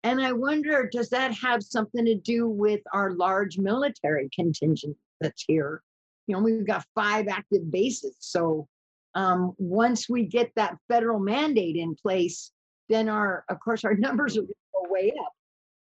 And 0.03 0.21
I 0.21 0.33
wonder, 0.33 0.87
does 0.91 1.09
that 1.09 1.33
have 1.33 1.63
something 1.63 2.05
to 2.05 2.15
do 2.15 2.47
with 2.47 2.81
our 2.93 3.11
large 3.11 3.57
military 3.57 4.29
contingent 4.35 4.95
that's 5.19 5.43
here? 5.47 5.81
You 6.27 6.35
know, 6.35 6.41
we've 6.43 6.65
got 6.65 6.85
five 6.93 7.27
active 7.27 7.71
bases. 7.71 8.15
So 8.19 8.67
um, 9.15 9.53
once 9.57 10.07
we 10.07 10.25
get 10.25 10.51
that 10.55 10.77
federal 10.89 11.19
mandate 11.19 11.75
in 11.75 11.95
place, 11.95 12.51
then 12.89 13.09
our, 13.09 13.45
of 13.49 13.59
course, 13.59 13.83
our 13.83 13.95
numbers 13.97 14.35
will 14.35 14.45
go 14.45 14.89
way 14.89 15.11
up. 15.19 15.31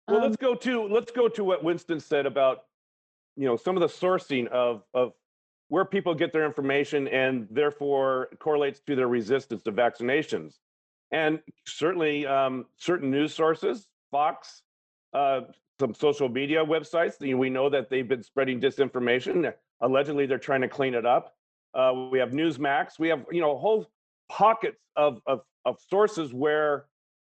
Well, 0.07 0.17
Um, 0.17 0.23
let's 0.23 0.37
go 0.37 0.55
to 0.55 0.87
let's 0.87 1.11
go 1.11 1.29
to 1.29 1.43
what 1.43 1.63
Winston 1.63 1.99
said 1.99 2.25
about 2.25 2.63
you 3.37 3.45
know 3.45 3.55
some 3.55 3.77
of 3.77 3.81
the 3.81 3.87
sourcing 3.87 4.47
of 4.47 4.83
of 4.93 5.13
where 5.69 5.85
people 5.85 6.13
get 6.13 6.33
their 6.33 6.45
information 6.45 7.07
and 7.07 7.47
therefore 7.49 8.29
correlates 8.39 8.81
to 8.81 8.95
their 8.95 9.07
resistance 9.07 9.63
to 9.63 9.71
vaccinations. 9.71 10.55
And 11.11 11.39
certainly, 11.65 12.25
um, 12.27 12.65
certain 12.77 13.09
news 13.09 13.33
sources, 13.33 13.87
Fox, 14.11 14.63
uh, 15.13 15.41
some 15.79 15.93
social 15.93 16.27
media 16.27 16.63
websites. 16.63 17.19
We 17.19 17.49
know 17.49 17.69
that 17.69 17.89
they've 17.89 18.07
been 18.07 18.23
spreading 18.23 18.59
disinformation. 18.59 19.53
Allegedly, 19.81 20.25
they're 20.25 20.37
trying 20.37 20.61
to 20.61 20.67
clean 20.67 20.93
it 20.93 21.05
up. 21.05 21.35
Uh, 21.73 22.09
we 22.11 22.19
have 22.19 22.31
Newsmax. 22.31 22.99
We 22.99 23.07
have, 23.09 23.25
you 23.31 23.41
know, 23.41 23.57
whole 23.57 23.87
pockets 24.27 24.81
of, 24.95 25.21
of, 25.25 25.41
of 25.65 25.77
sources 25.89 26.33
where 26.33 26.85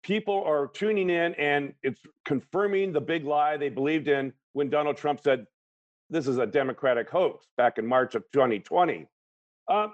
people 0.04 0.44
are 0.46 0.68
tuning 0.68 1.10
in 1.10 1.34
and 1.36 1.74
it's 1.84 2.02
confirming 2.26 2.92
the 2.92 3.02
big 3.02 3.24
lie 3.26 3.58
they 3.58 3.70
believed 3.70 4.08
in 4.08 4.34
when 4.54 4.70
Donald 4.70 4.98
Trump 4.98 5.20
said, 5.22 5.46
this 6.12 6.28
is 6.28 6.38
a 6.38 6.46
Democratic 6.46 7.10
hoax 7.10 7.48
back 7.58 7.78
in 7.78 7.88
March 7.88 8.16
of 8.16 8.24
2020. 8.34 9.08
Um, 9.70 9.94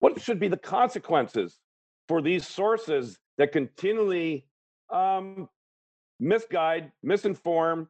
what 0.00 0.20
should 0.20 0.38
be 0.38 0.48
the 0.48 0.56
consequences 0.58 1.58
for 2.06 2.20
these 2.20 2.46
sources 2.46 3.18
that 3.38 3.52
continually 3.52 4.46
um, 4.92 5.48
misguide, 6.20 6.92
misinform, 7.04 7.88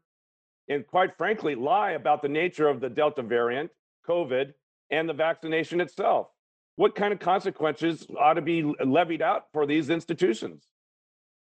and 0.69 0.87
quite 0.87 1.17
frankly, 1.19 1.57
lie 1.57 1.93
about 1.93 2.23
the 2.23 2.29
nature 2.29 2.69
of 2.69 2.81
the 2.81 2.89
Delta 2.89 3.23
variant, 3.23 3.71
COVID, 4.09 4.55
and 4.91 5.09
the 5.09 5.13
vaccination 5.13 5.81
itself? 5.81 6.29
What 6.77 6.95
kind 6.95 7.13
of 7.13 7.19
consequences 7.19 8.07
ought 8.19 8.35
to 8.35 8.43
be 8.43 8.63
levied 8.85 9.23
out 9.23 9.47
for 9.53 9.67
these 9.67 9.91
institutions, 9.91 10.69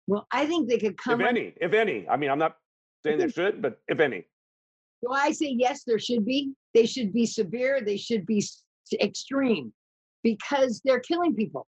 Well, 0.07 0.27
I 0.31 0.47
think 0.47 0.69
they 0.69 0.79
could 0.79 0.97
come. 0.97 1.21
If 1.21 1.27
any? 1.27 1.55
If 1.61 1.73
any, 1.73 2.07
I 2.09 2.17
mean, 2.17 2.31
I'm 2.31 2.39
not 2.39 2.57
saying 3.03 3.19
they 3.19 3.29
should, 3.29 3.61
but 3.61 3.81
if 3.89 3.99
any. 3.99 4.27
Well, 5.03 5.19
I 5.21 5.33
say 5.33 5.55
yes, 5.59 5.83
there 5.85 5.99
should 5.99 6.25
be. 6.25 6.53
They 6.75 6.87
should 6.87 7.13
be 7.13 7.27
severe. 7.27 7.81
They 7.81 7.97
should 7.97 8.25
be 8.25 8.43
extreme 9.01 9.73
because 10.23 10.81
they're 10.85 11.01
killing 11.01 11.35
people. 11.35 11.67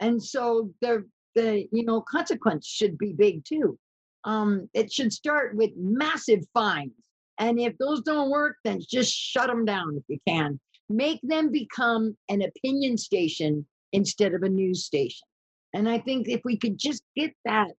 And 0.00 0.22
so 0.22 0.70
the 0.80 1.04
the 1.34 1.66
you 1.72 1.84
know 1.84 2.02
consequence 2.02 2.66
should 2.66 2.98
be 2.98 3.12
big 3.12 3.44
too. 3.44 3.78
Um, 4.24 4.68
it 4.74 4.92
should 4.92 5.12
start 5.12 5.56
with 5.56 5.70
massive 5.76 6.40
fines. 6.52 6.92
And 7.38 7.58
if 7.58 7.76
those 7.78 8.02
don't 8.02 8.30
work, 8.30 8.56
then 8.64 8.80
just 8.88 9.12
shut 9.12 9.48
them 9.48 9.64
down 9.64 9.96
if 9.96 10.04
you 10.08 10.18
can. 10.26 10.60
Make 10.88 11.20
them 11.22 11.50
become 11.50 12.16
an 12.28 12.42
opinion 12.42 12.96
station 12.96 13.66
instead 13.92 14.34
of 14.34 14.42
a 14.42 14.48
news 14.48 14.84
station. 14.84 15.26
And 15.72 15.88
I 15.88 15.98
think 15.98 16.28
if 16.28 16.42
we 16.44 16.56
could 16.56 16.78
just 16.78 17.02
get 17.16 17.32
that 17.44 17.72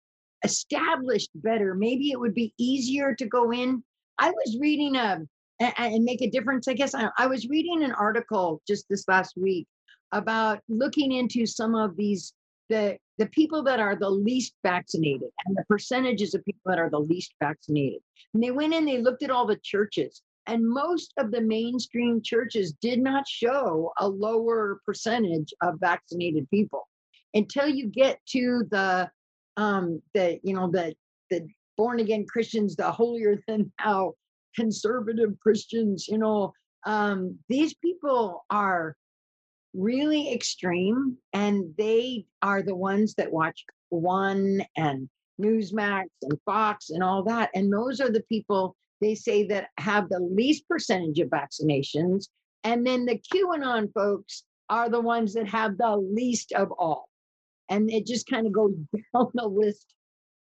established 0.44 1.30
better, 1.36 1.74
maybe 1.74 2.12
it 2.12 2.20
would 2.20 2.34
be 2.34 2.54
easier 2.58 3.16
to 3.16 3.26
go 3.26 3.52
in 3.52 3.84
I 4.20 4.32
was 4.32 4.58
reading 4.60 4.96
a 4.96 5.22
a- 5.62 5.80
and 5.80 6.04
make 6.04 6.22
a 6.22 6.30
difference. 6.30 6.68
I 6.68 6.74
guess 6.74 6.94
I, 6.94 7.10
I 7.18 7.28
was 7.28 7.48
reading 7.48 7.84
an 7.84 7.94
article 7.94 8.62
just 8.68 8.86
this 8.90 9.08
last 9.08 9.36
week 9.38 9.68
about 10.12 10.60
looking 10.68 11.12
into 11.12 11.46
some 11.46 11.76
of 11.76 11.96
these 11.96 12.34
the 12.70 12.98
the 13.18 13.28
people 13.28 13.64
that 13.64 13.80
are 13.80 13.96
the 13.96 14.10
least 14.10 14.54
vaccinated 14.64 15.30
and 15.46 15.56
the 15.56 15.64
percentages 15.70 16.34
of 16.34 16.44
people 16.44 16.62
that 16.66 16.80
are 16.80 16.90
the 16.90 17.00
least 17.00 17.34
vaccinated. 17.42 18.02
And 18.34 18.44
they 18.44 18.52
went 18.52 18.74
in, 18.74 18.86
they 18.86 19.02
looked 19.02 19.24
at 19.24 19.32
all 19.32 19.46
the 19.46 19.60
churches, 19.64 20.22
and 20.48 20.68
most 20.68 21.14
of 21.18 21.32
the 21.32 21.42
mainstream 21.42 22.22
churches 22.22 22.74
did 22.82 23.00
not 23.00 23.28
show 23.28 23.92
a 24.00 24.08
lower 24.08 24.80
percentage 24.86 25.54
of 25.62 25.80
vaccinated 25.80 26.50
people 26.50 26.88
until 27.34 27.68
you 27.68 27.88
get 27.88 28.20
to 28.28 28.64
the 28.72 29.10
um 29.58 30.02
the 30.14 30.40
you 30.44 30.54
know 30.54 30.70
the 30.70 30.94
the 31.30 31.48
born 31.78 32.00
again 32.00 32.26
Christians, 32.28 32.76
the 32.76 32.92
holier 32.92 33.42
than 33.48 33.72
thou 33.84 34.14
conservative 34.56 35.38
Christians, 35.42 36.08
you 36.08 36.18
know, 36.18 36.54
um, 36.86 37.38
these 37.50 37.74
people 37.74 38.46
are 38.50 38.96
really 39.74 40.32
extreme 40.34 41.18
and 41.34 41.74
they 41.78 42.26
are 42.42 42.62
the 42.62 42.76
ones 42.76 43.16
that 43.16 43.32
watch 43.32 43.66
One 43.90 44.64
and 44.78 45.10
Newsmax 45.42 46.06
and 46.22 46.40
Fox 46.46 46.90
and 46.90 47.04
all 47.04 47.24
that. 47.24 47.50
And 47.54 47.72
those 47.72 48.00
are 48.00 48.10
the 48.10 48.24
people 48.24 48.76
they 49.02 49.16
say 49.16 49.46
that 49.48 49.70
have 49.78 50.10
the 50.10 50.20
least 50.20 50.68
percentage 50.70 51.20
of 51.20 51.30
vaccinations. 51.30 52.28
And 52.64 52.88
then 52.88 53.06
the 53.06 53.20
QAnon 53.34 53.92
folks 53.94 54.44
are 54.70 54.90
the 54.90 55.02
ones 55.02 55.34
that 55.34 55.48
have 55.48 55.78
the 55.78 55.98
least 55.98 56.54
of 56.54 56.72
all. 56.72 57.10
And 57.70 57.92
it 57.92 58.06
just 58.06 58.28
kind 58.28 58.48
of 58.48 58.54
goes 58.54 58.74
down 59.14 59.32
the 59.34 59.48
list 59.48 59.94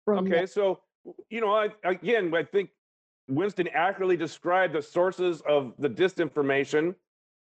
from 0.04 0.28
there. 0.28 0.38
Okay, 0.38 0.46
so 0.46 0.80
you 1.28 1.40
know, 1.40 1.54
I, 1.54 1.68
again, 1.84 2.34
I 2.34 2.42
think 2.42 2.70
Winston 3.28 3.68
accurately 3.68 4.16
described 4.16 4.74
the 4.74 4.82
sources 4.82 5.42
of 5.48 5.72
the 5.78 5.88
disinformation. 5.88 6.94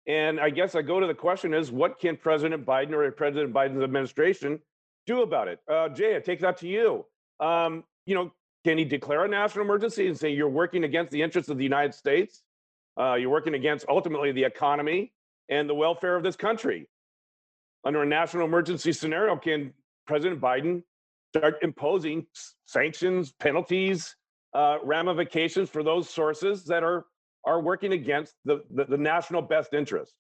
And 0.07 0.41
I 0.41 0.51
guess 0.51 0.75
I 0.75 0.83
go 0.83 1.01
to 1.01 1.07
the 1.07 1.15
question 1.15 1.55
is 1.55 1.71
what 1.71 2.01
can 2.01 2.17
President 2.17 2.65
Biden 2.65 2.93
or 2.93 3.11
President 3.13 3.53
Biden's 3.53 3.83
administration 3.83 4.59
do 5.07 5.23
about 5.23 5.49
it? 5.49 5.61
Uh, 5.71 5.89
Jay, 5.89 6.17
I 6.17 6.21
take 6.21 6.41
that 6.41 6.57
to 6.59 6.69
you. 6.69 7.05
Um, 7.41 7.85
you 8.07 8.15
know, 8.15 8.33
can 8.65 8.79
he 8.79 8.85
declare 8.85 9.25
a 9.25 9.29
national 9.29 9.65
emergency 9.65 10.09
and 10.09 10.19
say 10.19 10.31
you're 10.31 10.49
working 10.49 10.85
against 10.85 11.13
the 11.13 11.23
interests 11.23 11.51
of 11.51 11.59
the 11.59 11.65
United 11.65 11.95
States? 11.95 12.43
Uh, 12.99 13.15
you're 13.15 13.31
working 13.31 13.55
against 13.55 13.87
ultimately 13.89 14.33
the 14.33 14.43
economy 14.43 15.13
and 15.49 15.69
the 15.69 15.75
welfare 15.75 16.17
of 16.17 16.23
this 16.23 16.37
country. 16.37 16.89
Under 17.85 18.03
a 18.03 18.07
national 18.07 18.45
emergency 18.45 18.93
scenario, 18.93 19.37
can 19.37 19.73
President 20.07 20.41
Biden 20.41 20.83
start 21.39 21.59
imposing 21.63 22.27
sanctions, 22.67 23.33
penalties, 23.33 24.17
uh, 24.55 24.79
ramifications 24.83 25.71
for 25.71 25.83
those 25.83 26.09
sources 26.09 26.65
that 26.65 26.83
are 26.83 27.07
are 27.45 27.61
working 27.61 27.93
against 27.93 28.35
the, 28.45 28.63
the, 28.75 28.85
the 28.85 28.99
national 28.99 29.41
best 29.41 29.73
interest. 29.73 30.13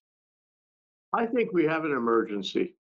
I 1.12 1.26
think 1.26 1.52
we 1.52 1.64
have 1.64 1.85
an 1.85 1.92
emergency. 1.92 2.76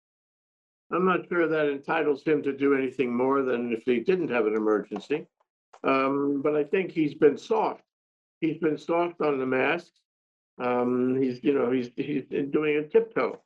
I'm 0.92 1.06
not 1.06 1.28
sure 1.28 1.48
that 1.48 1.70
entitles 1.70 2.24
him 2.24 2.42
to 2.44 2.54
do 2.56 2.74
anything 2.74 3.14
more 3.14 3.42
than 3.42 3.74
if 3.74 3.84
he 3.84 4.00
didn't 4.00 4.30
have 4.30 4.46
an 4.46 4.56
emergency. 4.56 5.28
Um, 5.84 6.42
but 6.42 6.56
I 6.56 6.64
think 6.64 6.92
he's 6.92 7.14
been 7.14 7.38
soft. 7.38 7.82
He's 8.40 8.58
been 8.58 8.78
soft 8.78 9.20
on 9.22 9.40
the 9.40 9.46
masks. 9.46 10.00
Um, 10.64 11.20
he's, 11.20 11.44
you 11.44 11.54
know, 11.54 11.72
he's, 11.72 11.90
he's 11.98 12.24
doing 12.52 12.78
a 12.78 12.88
tiptoe. 12.88 13.42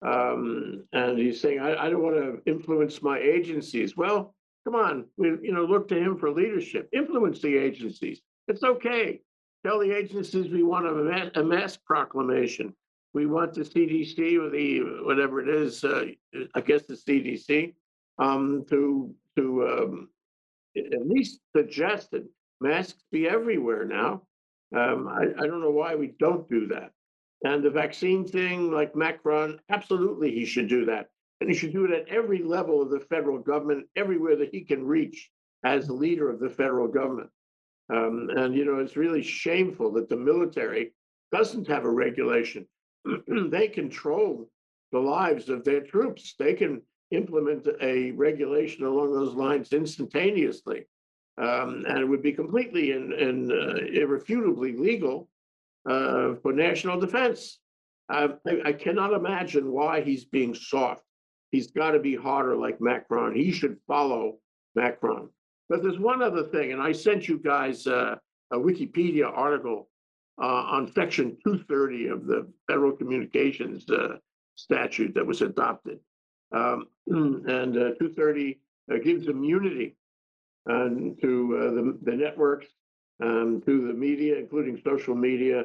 Um, 0.00 0.84
and 0.92 1.18
he's 1.18 1.40
saying, 1.40 1.60
I, 1.60 1.86
I 1.86 1.90
don't 1.90 2.02
want 2.02 2.16
to 2.16 2.50
influence 2.50 3.02
my 3.02 3.18
agencies. 3.18 3.96
Well, 3.96 4.34
come 4.66 4.74
on, 4.74 5.04
we, 5.16 5.28
you 5.42 5.52
know, 5.52 5.64
look 5.64 5.86
to 5.88 5.98
him 5.98 6.18
for 6.18 6.30
leadership. 6.30 6.88
Influence 6.92 7.40
the 7.40 7.56
agencies. 7.56 8.20
It's 8.48 8.64
okay. 8.64 9.20
Tell 9.64 9.78
the 9.78 9.96
agencies 9.96 10.50
we 10.50 10.64
want 10.64 10.88
a, 10.88 10.92
ma- 10.92 11.40
a 11.40 11.44
mask 11.44 11.80
proclamation. 11.84 12.74
We 13.14 13.26
want 13.26 13.54
the 13.54 13.62
CDC 13.62 14.38
or 14.38 14.50
the, 14.50 15.04
whatever 15.04 15.40
it 15.40 15.48
is, 15.48 15.84
uh, 15.84 16.06
I 16.54 16.60
guess 16.60 16.82
the 16.82 16.94
CDC, 16.94 17.74
um, 18.18 18.64
to, 18.68 19.14
to, 19.36 19.68
um, 19.68 20.08
at 20.76 21.06
least 21.08 21.40
suggest 21.56 22.10
that 22.10 22.26
masks 22.60 23.04
be 23.12 23.28
everywhere 23.28 23.84
now. 23.84 24.22
Um, 24.76 25.08
I, 25.08 25.42
I 25.42 25.46
don't 25.46 25.60
know 25.60 25.70
why 25.70 25.94
we 25.94 26.12
don't 26.18 26.48
do 26.50 26.66
that. 26.68 26.90
And 27.44 27.62
the 27.62 27.70
vaccine 27.70 28.26
thing, 28.26 28.72
like 28.72 28.96
Macron, 28.96 29.60
absolutely 29.70 30.32
he 30.32 30.44
should 30.44 30.68
do 30.68 30.84
that. 30.86 31.06
And 31.40 31.50
he 31.50 31.56
should 31.56 31.72
do 31.72 31.84
it 31.84 31.90
at 31.90 32.08
every 32.08 32.42
level 32.42 32.80
of 32.80 32.90
the 32.90 33.00
federal 33.00 33.38
government, 33.38 33.86
everywhere 33.94 34.36
that 34.36 34.50
he 34.50 34.62
can 34.62 34.84
reach 34.84 35.30
as 35.64 35.86
the 35.86 35.92
leader 35.92 36.30
of 36.30 36.40
the 36.40 36.48
federal 36.48 36.88
government. 36.88 37.30
Um, 37.92 38.30
and, 38.36 38.54
you 38.54 38.64
know, 38.64 38.78
it's 38.78 38.96
really 38.96 39.22
shameful 39.22 39.92
that 39.92 40.08
the 40.08 40.16
military 40.16 40.92
doesn't 41.32 41.68
have 41.68 41.84
a 41.84 41.90
regulation. 41.90 42.66
they 43.28 43.68
control 43.68 44.48
the 44.92 44.98
lives 44.98 45.48
of 45.48 45.64
their 45.64 45.82
troops. 45.82 46.34
They 46.38 46.54
can 46.54 46.82
implement 47.10 47.68
a 47.80 48.10
regulation 48.12 48.84
along 48.84 49.12
those 49.12 49.34
lines 49.34 49.72
instantaneously. 49.72 50.86
Um, 51.38 51.84
and 51.86 51.98
it 51.98 52.08
would 52.08 52.22
be 52.22 52.32
completely 52.32 52.92
and, 52.92 53.52
uh, 53.52 53.76
irrefutably 53.92 54.76
legal 54.76 55.28
uh, 55.88 56.34
for 56.42 56.52
national 56.52 56.98
defense. 56.98 57.60
I, 58.08 58.30
I 58.64 58.72
cannot 58.72 59.12
imagine 59.12 59.70
why 59.70 60.00
he's 60.00 60.24
being 60.24 60.54
soft. 60.54 61.02
He's 61.56 61.68
got 61.68 61.92
to 61.92 61.98
be 61.98 62.14
harder 62.14 62.54
like 62.54 62.82
Macron. 62.82 63.34
He 63.34 63.50
should 63.50 63.78
follow 63.88 64.36
Macron. 64.74 65.30
But 65.70 65.82
there's 65.82 65.98
one 65.98 66.22
other 66.22 66.42
thing, 66.42 66.72
and 66.72 66.82
I 66.82 66.92
sent 66.92 67.28
you 67.28 67.38
guys 67.38 67.86
uh, 67.86 68.16
a 68.50 68.58
Wikipedia 68.58 69.32
article 69.34 69.88
uh, 70.38 70.44
on 70.44 70.92
Section 70.92 71.38
230 71.42 72.08
of 72.08 72.26
the 72.26 72.46
Federal 72.68 72.92
Communications 72.92 73.88
uh, 73.88 74.18
statute 74.56 75.14
that 75.14 75.26
was 75.26 75.40
adopted. 75.40 75.98
Um, 76.52 76.88
and 77.06 77.74
uh, 77.74 77.96
230 77.98 78.60
uh, 78.92 78.98
gives 79.02 79.28
immunity 79.28 79.96
um, 80.68 81.16
to 81.22 81.56
uh, 81.58 81.70
the, 81.74 81.98
the 82.02 82.16
networks, 82.18 82.66
um, 83.22 83.62
to 83.64 83.86
the 83.86 83.94
media, 83.94 84.36
including 84.36 84.78
social 84.84 85.14
media, 85.14 85.64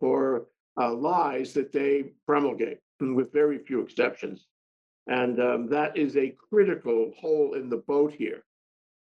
for 0.00 0.46
lies 0.78 1.52
that 1.52 1.72
they 1.72 2.04
promulgate, 2.26 2.78
with 3.00 3.30
very 3.34 3.58
few 3.58 3.82
exceptions. 3.82 4.46
And 5.06 5.40
um, 5.40 5.68
that 5.68 5.96
is 5.96 6.16
a 6.16 6.34
critical 6.50 7.12
hole 7.18 7.54
in 7.54 7.68
the 7.68 7.78
boat 7.78 8.12
here. 8.16 8.44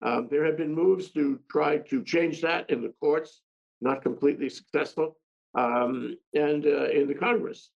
Um, 0.01 0.27
there 0.31 0.45
have 0.45 0.57
been 0.57 0.73
moves 0.73 1.11
to 1.11 1.39
try 1.49 1.77
to 1.77 2.03
change 2.03 2.41
that 2.41 2.69
in 2.69 2.81
the 2.81 2.93
courts, 2.99 3.41
not 3.81 4.01
completely 4.01 4.49
successful, 4.49 5.17
um, 5.55 6.17
and 6.33 6.65
uh, 6.65 6.89
in 6.89 7.07
the 7.07 7.13
Congress. 7.13 7.69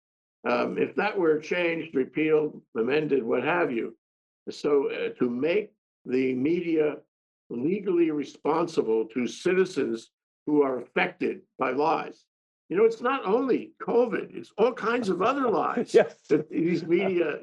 Um, 0.47 0.77
if 0.77 0.95
that 0.95 1.17
were 1.17 1.39
changed, 1.39 1.95
repealed, 1.95 2.61
amended, 2.77 3.23
what 3.23 3.43
have 3.43 3.71
you, 3.71 3.95
so 4.49 4.89
uh, 4.91 5.09
to 5.19 5.29
make 5.29 5.71
the 6.05 6.33
media 6.33 6.97
legally 7.49 8.11
responsible 8.11 9.05
to 9.05 9.27
citizens 9.27 10.09
who 10.45 10.61
are 10.61 10.79
affected 10.79 11.41
by 11.57 11.71
lies. 11.71 12.25
You 12.69 12.77
know, 12.77 12.85
it's 12.85 13.01
not 13.01 13.25
only 13.25 13.73
COVID, 13.81 14.35
it's 14.35 14.51
all 14.57 14.73
kinds 14.73 15.09
of 15.09 15.21
other 15.21 15.49
lies 15.49 15.93
Yes. 15.93 16.15
that 16.29 16.49
these 16.49 16.83
media, 16.85 17.38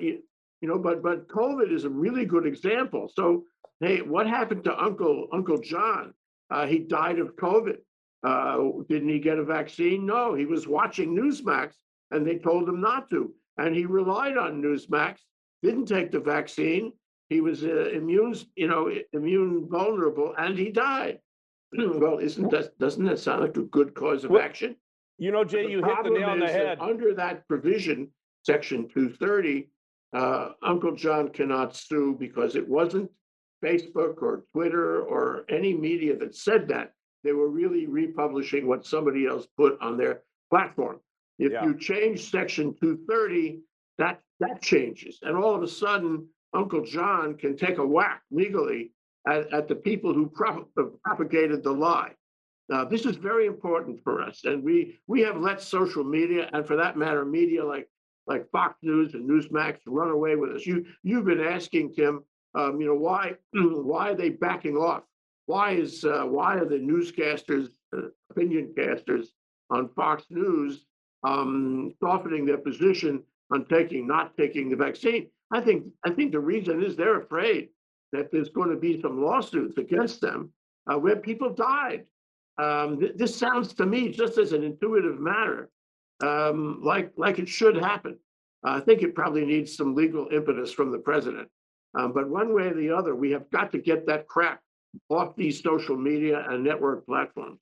you 0.63 0.69
know, 0.69 0.79
but, 0.79 1.03
but 1.03 1.29
COVID 1.29 1.73
is 1.73 1.85
a 1.85 1.91
really 1.91 2.25
good 2.25 2.47
example. 2.47 3.11
So, 3.13 3.45
hey, 3.81 4.01
what 4.01 4.29
happened 4.29 4.63
to 4.65 4.81
Uncle, 4.81 5.27
Uncle 5.33 5.59
John? 5.59 6.15
Uh, 6.51 6.67
he 6.67 6.79
died 6.79 7.19
of 7.19 7.35
COVID. 7.35 7.79
Uh, 8.23 8.85
didn't 8.89 9.09
he 9.09 9.19
get 9.19 9.39
a 9.39 9.45
vaccine? 9.45 10.07
No, 10.07 10.35
he 10.35 10.47
was 10.47 10.69
watching 10.69 11.17
Newsmax 11.17 11.73
and 12.13 12.25
they 12.25 12.39
told 12.39 12.69
him 12.69 12.81
not 12.81 13.11
to. 13.11 13.35
And 13.59 13.75
he 13.75 13.85
relied 13.85 14.39
on 14.39 14.63
Newsmax, 14.63 15.19
didn't 15.63 15.87
take 15.87 16.13
the 16.13 16.21
vaccine. 16.21 16.93
He 17.29 17.41
was 17.41 17.65
uh, 17.65 17.91
immune, 17.91 18.37
you 18.55 18.69
know, 18.69 18.93
immune 19.13 19.69
vulnerable 19.69 20.33
and 20.39 20.57
he 20.57 20.71
died. 20.71 21.19
Well, 21.75 22.19
isn't 22.19 22.51
that, 22.51 22.79
doesn't 22.79 23.05
that 23.07 23.19
sound 23.19 23.41
like 23.41 23.57
a 23.57 23.63
good 23.63 23.95
cause 23.95 24.25
of 24.25 24.37
action? 24.37 24.77
You 25.19 25.33
know, 25.33 25.43
Jay, 25.43 25.71
you 25.71 25.83
hit 25.83 26.05
the 26.05 26.11
nail 26.11 26.29
on 26.29 26.39
the 26.39 26.47
head. 26.47 26.79
Under 26.81 27.15
that 27.15 27.49
provision, 27.49 28.09
section 28.45 28.89
two 28.93 29.09
thirty, 29.09 29.71
uh, 30.13 30.51
Uncle 30.63 30.95
John 30.95 31.29
cannot 31.29 31.75
sue 31.77 32.17
because 32.19 32.57
it 32.57 32.69
wasn't 32.69 33.11
Facebook 33.65 34.21
or 34.23 34.45
Twitter 34.53 35.03
or 35.03 35.45
any 35.49 35.73
media 35.75 36.17
that 36.17 36.35
said 36.35 36.69
that. 36.69 36.93
They 37.25 37.33
were 37.33 37.49
really 37.49 37.87
republishing 37.87 38.67
what 38.67 38.85
somebody 38.85 39.27
else 39.27 39.47
put 39.57 39.81
on 39.81 39.97
their 39.97 40.23
platform. 40.51 40.99
If 41.39 41.53
Yeah. 41.53 41.65
you 41.65 41.79
change 41.79 42.31
section 42.31 42.75
two 42.81 42.99
thirty, 43.09 43.61
that, 43.99 44.21
that 44.41 44.61
changes. 44.61 45.21
And 45.23 45.37
all 45.37 45.55
of 45.55 45.63
a 45.63 45.69
sudden, 45.69 46.27
Uncle 46.53 46.85
John 46.85 47.37
can 47.37 47.57
take 47.57 47.79
a 47.79 47.87
whack 47.87 48.23
legally 48.31 48.93
at, 49.27 49.53
at 49.53 49.69
the 49.69 49.77
people 49.77 50.13
who 50.13 50.29
prop- 50.29 50.69
propagated 51.05 51.63
the 51.63 51.73
lie. 51.73 52.13
Now, 52.69 52.85
this 52.85 53.07
is 53.07 53.17
very 53.17 53.47
important 53.47 54.03
for 54.03 54.23
us, 54.23 54.45
and 54.45 54.63
we 54.63 54.99
we 55.07 55.21
have 55.23 55.37
let 55.37 55.61
social 55.61 56.05
media, 56.05 56.49
and 56.53 56.67
for 56.67 56.77
that 56.77 56.97
matter, 56.97 57.25
media 57.25 57.65
like 57.65 57.89
like 58.27 58.51
Fox 58.51 58.77
News 58.83 59.15
and 59.15 59.29
Newsmax 59.29 59.79
run 59.87 60.11
away 60.11 60.37
with 60.37 60.51
us. 60.53 60.67
You 60.67 60.85
you've 61.03 61.25
been 61.25 61.41
asking 61.41 61.95
Tim, 61.95 62.23
um, 62.55 62.81
you 62.81 62.87
know, 62.87 62.95
why 62.95 63.35
why 63.53 64.11
are 64.11 64.17
they 64.17 64.31
backing 64.31 64.77
off? 64.77 65.03
Why 65.47 65.73
is 65.73 66.05
uh, 66.05 66.25
why 66.25 66.57
are 66.57 66.65
the 66.65 66.77
newscasters, 66.77 67.69
uh, 67.97 68.09
opinion 68.31 68.73
casters 68.77 69.33
on 69.71 69.89
Fox 69.95 70.25
News 70.31 70.87
um, 71.25 71.93
softening 72.01 72.47
their 72.47 72.59
position 72.59 73.23
on 73.53 73.67
taking 73.67 74.07
not 74.07 74.37
taking 74.37 74.69
the 74.69 74.77
vaccine? 74.77 75.29
I 75.53 75.61
think 75.61 75.87
I 76.05 76.11
think 76.11 76.33
the 76.33 76.41
reason 76.41 76.83
is 76.83 76.97
they're 76.97 77.21
afraid 77.21 77.69
that 78.13 78.31
there's 78.31 78.51
going 78.51 78.71
to 78.71 78.77
be 78.77 79.01
some 79.01 79.23
lawsuits 79.23 79.79
against 79.79 80.21
them 80.21 80.53
uh, 80.91 80.99
where 80.99 81.17
people 81.17 81.51
died. 81.51 82.05
Um, 82.59 83.01
th- 83.01 83.17
this 83.17 83.35
sounds 83.35 83.73
to 83.75 83.87
me, 83.87 84.11
just 84.11 84.39
as 84.39 84.53
an 84.53 84.63
intuitive 84.63 85.19
matter, 85.19 85.71
um, 86.23 86.81
like 86.83 87.13
like 87.17 87.39
it 87.39 87.49
should 87.49 87.77
happen. 87.77 88.19
I 88.65 88.81
think 88.81 89.03
it 89.03 89.15
probably 89.15 89.45
needs 89.45 89.77
some 89.77 89.95
legal 89.95 90.29
impetus 90.33 90.73
from 90.73 90.93
the 90.93 90.99
president. 90.99 91.49
Um, 91.99 92.13
but 92.13 92.29
one 92.29 92.55
way 92.55 92.69
or 92.69 92.75
the 92.75 92.91
other, 92.91 93.15
we 93.15 93.31
have 93.33 93.51
got 93.51 93.73
to 93.73 93.79
get 93.79 94.07
that 94.07 94.29
crap 94.29 94.61
off 95.09 95.37
these 95.37 95.63
social 95.63 95.97
media 95.97 96.47
and 96.49 96.63
network 96.63 97.05
platforms. 97.07 97.59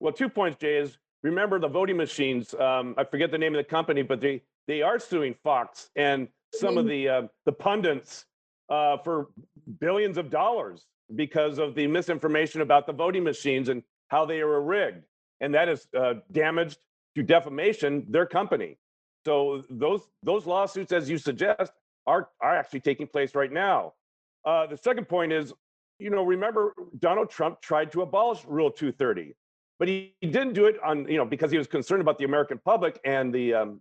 Well, 0.00 0.12
two 0.12 0.28
points, 0.28 0.58
Jay, 0.60 0.76
is 0.76 0.98
remember 1.22 1.58
the 1.58 1.68
voting 1.68 1.96
machines. 1.96 2.54
Um, 2.54 2.94
I 2.98 3.04
forget 3.04 3.30
the 3.30 3.38
name 3.38 3.54
of 3.54 3.58
the 3.58 3.68
company, 3.68 4.02
but 4.02 4.20
they 4.20 4.42
they 4.68 4.82
are 4.82 4.98
suing 4.98 5.34
Fox 5.42 5.90
and 5.96 6.28
some 6.52 6.78
of 6.78 6.86
the 6.86 7.08
uh, 7.08 7.22
the 7.46 7.52
pundits 7.52 8.26
uh, 8.68 8.98
for 8.98 9.28
billions 9.80 10.18
of 10.18 10.30
dollars 10.30 10.86
because 11.16 11.58
of 11.58 11.74
the 11.74 11.86
misinformation 11.86 12.60
about 12.60 12.86
the 12.86 12.92
voting 12.92 13.24
machines 13.24 13.68
and 13.68 13.82
how 14.08 14.24
they 14.24 14.42
were 14.44 14.62
rigged, 14.62 15.04
and 15.40 15.54
that 15.54 15.68
has 15.68 15.86
uh, 15.96 16.14
damaged 16.32 16.78
to 17.14 17.22
defamation 17.22 18.04
their 18.08 18.26
company. 18.26 18.78
So 19.24 19.62
those 19.70 20.02
those 20.22 20.46
lawsuits, 20.46 20.92
as 20.92 21.08
you 21.08 21.18
suggest, 21.18 21.72
are 22.06 22.28
are 22.40 22.56
actually 22.56 22.80
taking 22.80 23.06
place 23.06 23.34
right 23.34 23.52
now. 23.52 23.94
Uh, 24.44 24.66
the 24.66 24.76
second 24.76 25.08
point 25.08 25.32
is, 25.32 25.52
you 25.98 26.10
know, 26.10 26.22
remember 26.22 26.74
Donald 26.98 27.30
Trump 27.30 27.60
tried 27.62 27.90
to 27.92 28.02
abolish 28.02 28.44
Rule 28.44 28.70
230 28.70 29.34
but 29.78 29.88
he, 29.88 30.14
he 30.20 30.28
didn't 30.28 30.52
do 30.52 30.66
it 30.66 30.76
on 30.82 31.08
you 31.08 31.16
know 31.16 31.24
because 31.24 31.50
he 31.50 31.58
was 31.58 31.66
concerned 31.66 32.00
about 32.00 32.18
the 32.18 32.24
American 32.24 32.60
public 32.64 33.00
and 33.04 33.34
the 33.34 33.54
um, 33.54 33.80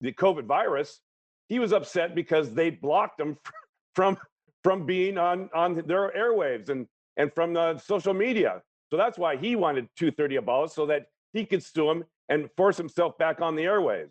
the 0.00 0.12
COVID 0.12 0.44
virus. 0.44 1.00
He 1.48 1.58
was 1.58 1.72
upset 1.72 2.14
because 2.14 2.52
they 2.52 2.70
blocked 2.70 3.20
him 3.20 3.38
from 3.94 4.18
from 4.64 4.86
being 4.86 5.18
on 5.18 5.48
on 5.54 5.82
their 5.86 6.12
airwaves 6.16 6.68
and 6.68 6.86
and 7.16 7.32
from 7.34 7.52
the 7.52 7.78
social 7.78 8.14
media. 8.14 8.62
So 8.90 8.96
that's 8.96 9.18
why 9.18 9.36
he 9.36 9.54
wanted 9.54 9.88
230 9.96 10.36
abolished 10.36 10.74
so 10.74 10.86
that 10.86 11.06
he 11.32 11.44
could 11.44 11.62
sue 11.62 11.90
him 11.90 12.04
and 12.28 12.48
force 12.56 12.76
himself 12.76 13.16
back 13.18 13.40
on 13.40 13.56
the 13.56 13.62
airways. 13.62 14.08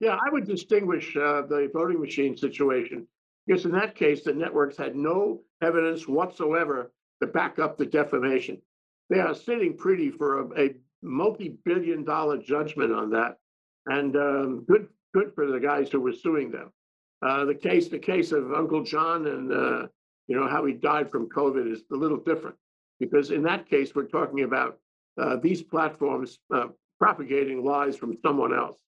Yeah, 0.00 0.18
I 0.20 0.30
would 0.30 0.46
distinguish 0.46 1.16
uh, 1.16 1.42
the 1.42 1.70
voting 1.72 2.00
machine 2.00 2.36
situation 2.36 3.06
because 3.46 3.64
in 3.64 3.72
that 3.72 3.94
case, 3.94 4.24
the 4.24 4.32
networks 4.32 4.76
had 4.76 4.96
no 4.96 5.40
evidence 5.62 6.08
whatsoever 6.08 6.92
to 7.20 7.26
back 7.26 7.58
up 7.58 7.78
the 7.78 7.86
defamation. 7.86 8.60
They 9.10 9.20
are 9.20 9.34
sitting 9.34 9.76
pretty 9.76 10.10
for 10.10 10.40
a, 10.40 10.66
a 10.66 10.74
multi-billion 11.02 12.04
dollar 12.04 12.38
judgment 12.38 12.92
on 12.92 13.10
that. 13.10 13.36
And 13.86 14.16
um, 14.16 14.64
good, 14.66 14.88
good 15.12 15.32
for 15.34 15.46
the 15.46 15.60
guys 15.60 15.90
who 15.90 16.00
were 16.00 16.12
suing 16.12 16.50
them. 16.50 16.72
Uh, 17.24 17.44
the 17.44 17.54
case, 17.54 17.88
the 17.88 17.98
case 17.98 18.32
of 18.32 18.52
Uncle 18.52 18.82
John 18.82 19.26
and, 19.26 19.52
uh, 19.52 19.86
you 20.26 20.38
know, 20.38 20.48
how 20.48 20.64
he 20.64 20.72
died 20.72 21.10
from 21.10 21.28
COVID 21.28 21.70
is 21.70 21.82
a 21.92 21.96
little 21.96 22.18
different. 22.18 22.56
Because 22.98 23.30
in 23.30 23.42
that 23.42 23.68
case, 23.68 23.94
we're 23.94 24.04
talking 24.04 24.44
about 24.44 24.78
uh, 25.20 25.36
these 25.36 25.62
platforms 25.62 26.38
uh, 26.54 26.66
propagating 26.98 27.64
lies 27.64 27.96
from 27.96 28.16
someone 28.22 28.54
else. 28.54 28.78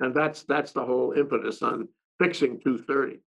And 0.00 0.14
that's, 0.14 0.44
that's 0.44 0.72
the 0.72 0.84
whole 0.84 1.12
impetus 1.12 1.62
on 1.62 1.88
fixing 2.18 2.60
two 2.60 2.78
thirty. 2.78 3.20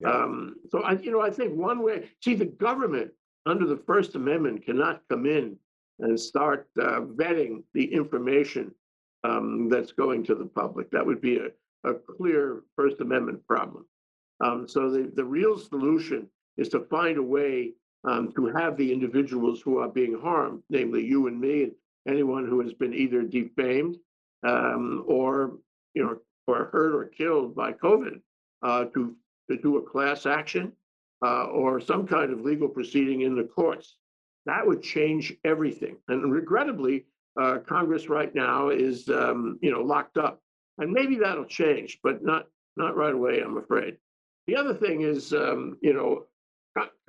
Yeah. 0.00 0.10
Um, 0.10 0.56
so 0.70 0.80
I, 0.82 0.92
you 0.92 1.10
know, 1.10 1.20
I 1.20 1.30
think 1.30 1.54
one 1.54 1.82
way, 1.82 2.10
see, 2.22 2.34
the 2.34 2.46
government 2.46 3.10
under 3.46 3.66
the 3.66 3.82
First 3.86 4.14
Amendment 4.14 4.64
cannot 4.64 5.02
come 5.10 5.26
in 5.26 5.56
and 5.98 6.18
start 6.18 6.68
uh, 6.80 7.00
vetting 7.00 7.62
the 7.74 7.84
information 7.84 8.70
um, 9.24 9.68
that's 9.68 9.92
going 9.92 10.24
to 10.24 10.34
the 10.34 10.46
public. 10.46 10.90
That 10.90 11.04
would 11.04 11.20
be 11.20 11.36
a, 11.38 11.48
a 11.90 11.94
clear 11.94 12.62
First 12.76 13.00
Amendment 13.00 13.46
problem. 13.46 13.86
Um, 14.42 14.66
so 14.66 14.90
the, 14.90 15.10
the 15.14 15.24
real 15.24 15.58
solution 15.58 16.26
is 16.56 16.68
to 16.70 16.80
find 16.80 17.18
a 17.18 17.22
way 17.22 17.72
um, 18.04 18.32
to 18.36 18.46
have 18.46 18.76
the 18.76 18.90
individuals 18.90 19.60
who 19.60 19.78
are 19.78 19.88
being 19.88 20.18
harmed, 20.18 20.62
namely 20.70 21.04
you 21.04 21.26
and 21.26 21.38
me, 21.38 21.64
and 21.64 21.72
anyone 22.08 22.46
who 22.46 22.60
has 22.60 22.72
been 22.72 22.94
either 22.94 23.22
defamed 23.22 23.96
um, 24.46 25.04
or, 25.06 25.58
you 25.94 26.02
know, 26.04 26.16
or 26.46 26.66
hurt 26.66 26.94
or 26.94 27.04
killed 27.06 27.54
by 27.54 27.72
COVID, 27.72 28.20
uh, 28.62 28.84
to, 28.86 29.14
to 29.50 29.56
do 29.58 29.76
a 29.78 29.82
class 29.82 30.26
action 30.26 30.72
uh, 31.24 31.44
or 31.44 31.80
some 31.80 32.06
kind 32.06 32.32
of 32.32 32.40
legal 32.40 32.68
proceeding 32.68 33.22
in 33.22 33.36
the 33.36 33.44
courts. 33.44 33.96
That 34.46 34.66
would 34.66 34.82
change 34.82 35.34
everything. 35.44 35.96
And 36.08 36.32
regrettably, 36.32 37.06
uh, 37.40 37.58
Congress 37.58 38.08
right 38.08 38.34
now 38.34 38.70
is, 38.70 39.08
um, 39.08 39.58
you 39.62 39.70
know, 39.70 39.82
locked 39.82 40.16
up. 40.16 40.40
And 40.78 40.92
maybe 40.92 41.16
that'll 41.16 41.44
change, 41.44 41.98
but 42.02 42.24
not 42.24 42.46
not 42.76 42.96
right 42.96 43.12
away, 43.12 43.40
I'm 43.40 43.58
afraid. 43.58 43.98
The 44.46 44.56
other 44.56 44.74
thing 44.74 45.02
is, 45.02 45.32
um, 45.34 45.76
you 45.82 45.92
know, 45.92 46.26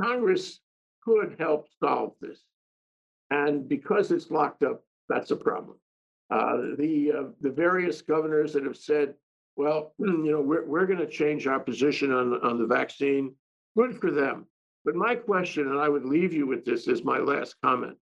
Congress 0.01 0.60
could 1.04 1.36
help 1.39 1.67
solve 1.80 2.13
this. 2.19 2.39
And 3.31 3.67
because 3.67 4.11
it's 4.11 4.29
locked 4.29 4.61
up, 4.61 4.83
that's 5.09 5.31
a 5.31 5.35
problem. 5.35 5.77
Uh, 6.29 6.75
the 6.77 7.11
uh, 7.11 7.23
the 7.41 7.49
various 7.49 8.01
governors 8.01 8.53
that 8.53 8.63
have 8.63 8.77
said, 8.77 9.15
well, 9.55 9.93
you 9.99 10.31
know, 10.31 10.41
we're 10.41 10.65
we're 10.65 10.85
going 10.85 10.99
to 10.99 11.07
change 11.07 11.47
our 11.47 11.59
position 11.59 12.11
on 12.11 12.33
on 12.43 12.59
the 12.59 12.67
vaccine. 12.67 13.33
Good 13.75 13.99
for 13.99 14.11
them. 14.11 14.45
But 14.83 14.95
my 14.95 15.15
question, 15.15 15.67
and 15.67 15.79
I 15.79 15.89
would 15.89 16.05
leave 16.05 16.33
you 16.33 16.45
with 16.45 16.65
this 16.65 16.87
as 16.87 17.03
my 17.03 17.19
last 17.19 17.55
comment. 17.63 17.97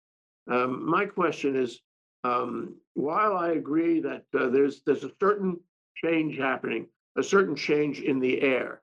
Um, 0.51 0.89
my 0.89 1.05
question 1.05 1.57
is, 1.57 1.81
um, 2.25 2.77
while 2.95 3.37
I 3.37 3.51
agree 3.51 4.01
that 4.01 4.25
uh, 4.39 4.49
there's 4.49 4.83
there's 4.87 5.05
a 5.05 5.13
certain 5.21 5.59
change 5.97 6.39
happening, 6.39 6.87
a 7.19 7.23
certain 7.23 7.57
change 7.57 8.01
in 8.01 8.19
the 8.19 8.41
air, 8.41 8.83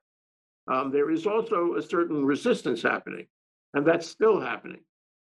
um, 0.68 0.90
there 0.90 1.10
is 1.10 1.26
also 1.26 1.74
a 1.74 1.82
certain 1.82 2.24
resistance 2.24 2.82
happening, 2.82 3.26
and 3.74 3.86
that's 3.86 4.06
still 4.06 4.40
happening. 4.40 4.80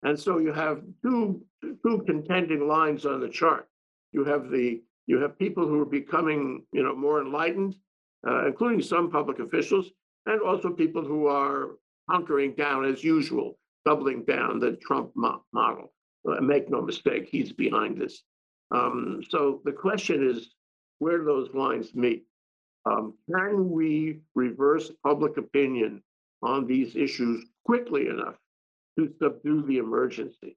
And 0.03 0.19
so 0.19 0.39
you 0.39 0.53
have 0.53 0.83
two 1.03 1.43
two 1.83 2.03
contending 2.07 2.69
lines 2.69 3.07
on 3.07 3.21
the 3.21 3.29
chart. 3.29 3.69
You 4.13 4.25
have 4.25 4.51
the 4.51 4.83
you 5.07 5.21
have 5.21 5.39
people 5.39 5.67
who 5.67 5.81
are 5.81 5.87
becoming 5.87 6.65
you 6.73 6.83
know 6.83 6.95
more 6.95 7.21
enlightened, 7.21 7.77
uh, 8.27 8.47
including 8.47 8.83
some 8.83 9.11
public 9.11 9.39
officials, 9.39 9.91
and 10.27 10.41
also 10.41 10.71
people 10.71 11.05
who 11.05 11.27
are 11.27 11.77
hunkering 12.11 12.57
down 12.57 12.85
as 12.85 13.03
usual, 13.03 13.59
doubling 13.85 14.25
down 14.25 14.61
the 14.61 14.73
Trump 14.77 15.11
mo- 15.15 15.45
model. 15.53 15.93
Uh, 16.29 16.41
make 16.41 16.69
no 16.69 16.83
mistake, 16.83 17.29
he's 17.31 17.53
behind 17.53 18.01
this. 18.01 18.25
Um, 18.73 19.23
so 19.31 19.61
the 19.65 19.73
question 19.73 20.29
is, 20.29 20.51
where 20.99 21.19
do 21.19 21.25
those 21.25 21.55
lines 21.55 21.95
meet? 21.95 22.25
Um, 22.85 23.15
can 23.33 23.71
we 23.71 24.21
reverse 24.35 24.91
public 25.05 25.37
opinion 25.37 26.03
on 26.43 26.67
these 26.67 26.97
issues 26.97 27.45
quickly 27.65 28.09
enough 28.09 28.37
to 28.99 29.13
subdue 29.21 29.63
the 29.63 29.79
emergency. 29.79 30.57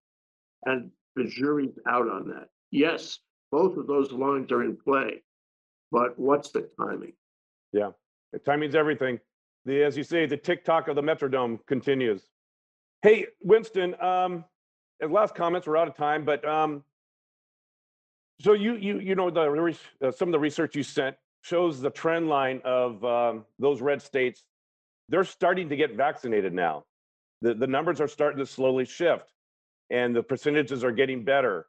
And 0.66 0.92
the 1.16 1.26
jury's 1.26 1.78
out 1.88 2.10
on 2.10 2.28
that. 2.30 2.48
Yes, 2.72 3.20
both 3.52 3.78
of 3.78 3.88
those 3.88 4.12
lines 4.12 4.52
are 4.52 4.64
in 4.64 4.78
play, 4.78 5.24
but 5.92 6.18
what's 6.20 6.52
the 6.52 6.70
timing? 6.80 7.14
The 8.32 8.40
timing's 8.40 8.76
everything. 8.76 9.20
The, 9.66 9.84
as 9.84 9.98
you 9.98 10.04
say, 10.04 10.26
the 10.26 10.38
tick-tock 10.38 10.88
of 10.88 10.96
the 10.96 11.02
metronome 11.02 11.60
continues. 11.68 12.22
Hey, 13.02 13.28
Winston, 13.42 13.96
um, 14.02 14.46
and 15.00 15.12
last 15.12 15.34
comments, 15.34 15.66
we're 15.68 15.78
out 15.78 15.88
of 15.88 15.96
time, 15.96 16.26
but, 16.26 16.48
um, 16.48 16.84
so 18.40 18.54
you, 18.54 18.76
you, 18.76 19.00
you 19.00 19.16
know, 19.16 19.30
the, 19.30 19.76
uh, 20.02 20.12
some 20.12 20.28
of 20.30 20.32
the 20.32 20.40
research 20.40 20.76
you 20.76 20.84
sent 20.84 21.16
shows 21.42 21.82
the 21.82 21.90
trend 21.90 22.30
line 22.30 22.62
of, 22.64 23.04
um, 23.04 23.46
those 23.58 23.82
red 23.82 24.02
states. 24.02 24.44
They're 25.10 25.24
starting 25.24 25.70
to 25.70 25.76
get 25.76 25.96
vaccinated 25.96 26.54
now. 26.54 26.86
The, 27.42 27.54
the 27.54 27.68
numbers 27.68 28.02
are 28.02 28.08
starting 28.08 28.40
to 28.40 28.46
slowly 28.46 28.86
shift 28.86 29.34
and 29.90 30.16
the 30.16 30.24
percentages 30.24 30.84
are 30.84 30.92
getting 30.92 31.24
better. 31.24 31.68